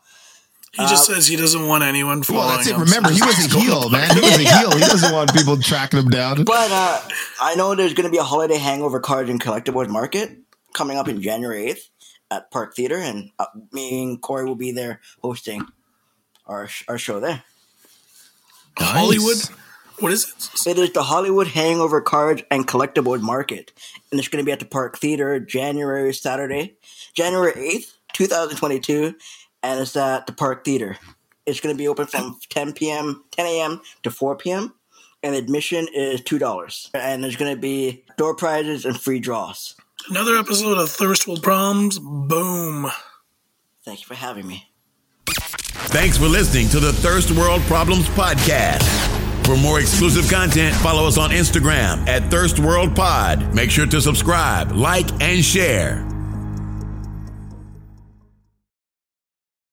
He 0.76 0.82
just 0.86 1.08
Uh, 1.10 1.14
says 1.14 1.26
he 1.26 1.36
doesn't 1.36 1.66
want 1.66 1.84
anyone 1.84 2.22
following 2.22 2.46
Well, 2.46 2.56
that's 2.56 2.68
it. 2.68 2.74
him. 2.74 2.80
Remember, 2.82 3.10
he 3.10 3.22
was 3.22 3.46
a 3.46 3.58
heel, 3.58 3.88
man. 3.88 4.14
He 4.14 4.20
was 4.20 4.34
a 4.34 4.38
heel. 4.58 4.70
He 4.72 4.80
doesn't 4.80 5.12
want 5.12 5.32
people 5.34 5.56
tracking 5.56 6.00
him 6.00 6.10
down. 6.10 6.44
But 6.44 6.70
uh, 6.70 7.00
I 7.40 7.54
know 7.54 7.74
there's 7.74 7.94
going 7.94 8.04
to 8.06 8.10
be 8.10 8.18
a 8.18 8.22
holiday 8.24 8.58
hangover 8.58 9.00
cards 9.00 9.30
and 9.30 9.40
collectibles 9.40 9.88
market 9.88 10.36
coming 10.74 10.98
up 10.98 11.08
in 11.08 11.22
January 11.22 11.66
8th 11.72 11.88
at 12.30 12.50
Park 12.50 12.74
Theater, 12.76 12.96
and 12.98 13.30
uh, 13.38 13.46
me 13.72 14.02
and 14.02 14.20
Corey 14.20 14.44
will 14.44 14.54
be 14.56 14.72
there 14.72 15.00
hosting 15.22 15.66
our 16.46 16.66
sh- 16.68 16.84
our 16.88 16.98
show 16.98 17.20
there. 17.20 17.42
Hollywood, 18.78 19.38
What 20.00 20.12
is 20.12 20.24
it? 20.66 20.66
It 20.66 20.78
is 20.78 20.92
the 20.92 21.04
Hollywood 21.04 21.46
Hangover 21.48 22.00
Cards 22.02 22.42
and 22.50 22.66
Collectible 22.66 23.18
Market, 23.20 23.72
and 24.10 24.18
it's 24.18 24.28
going 24.28 24.42
to 24.44 24.46
be 24.46 24.52
at 24.52 24.58
the 24.58 24.66
Park 24.66 24.98
Theater 24.98 25.40
January 25.40 26.12
Saturday, 26.12 26.76
January 27.14 27.52
eighth, 27.56 27.94
two 28.12 28.26
thousand 28.26 28.58
twenty-two, 28.58 29.14
and 29.62 29.80
it's 29.80 29.96
at 29.96 30.26
the 30.26 30.32
Park 30.32 30.64
Theater. 30.64 30.96
It's 31.46 31.60
going 31.60 31.74
to 31.74 31.78
be 31.78 31.88
open 31.88 32.06
from 32.06 32.38
ten 32.50 32.72
p.m., 32.72 33.24
ten 33.30 33.46
a.m. 33.46 33.80
to 34.02 34.10
four 34.10 34.36
p.m. 34.36 34.74
and 35.22 35.34
admission 35.34 35.86
is 35.94 36.20
two 36.20 36.38
dollars. 36.38 36.90
And 36.92 37.22
there's 37.22 37.36
going 37.36 37.54
to 37.54 37.60
be 37.60 38.04
door 38.16 38.34
prizes 38.34 38.84
and 38.84 39.00
free 39.00 39.20
draws. 39.20 39.76
Another 40.10 40.36
episode 40.36 40.78
of 40.78 40.90
Thirst 40.90 41.26
World 41.26 41.42
Problems. 41.42 41.98
Boom. 41.98 42.90
Thank 43.84 44.00
you 44.00 44.06
for 44.06 44.14
having 44.14 44.46
me. 44.46 44.68
Thanks 45.28 46.16
for 46.18 46.26
listening 46.26 46.68
to 46.70 46.80
the 46.80 46.92
Thirst 46.92 47.30
World 47.30 47.62
Problems 47.62 48.08
Podcast. 48.08 48.82
For 49.46 49.56
more 49.56 49.78
exclusive 49.78 50.28
content, 50.28 50.74
follow 50.76 51.06
us 51.06 51.18
on 51.18 51.30
Instagram 51.30 52.06
at 52.08 52.28
Thirst 52.30 52.58
World 52.58 52.96
Pod. 52.96 53.54
Make 53.54 53.70
sure 53.70 53.86
to 53.86 54.00
subscribe, 54.00 54.72
like, 54.72 55.08
and 55.22 55.44
share. 55.44 56.04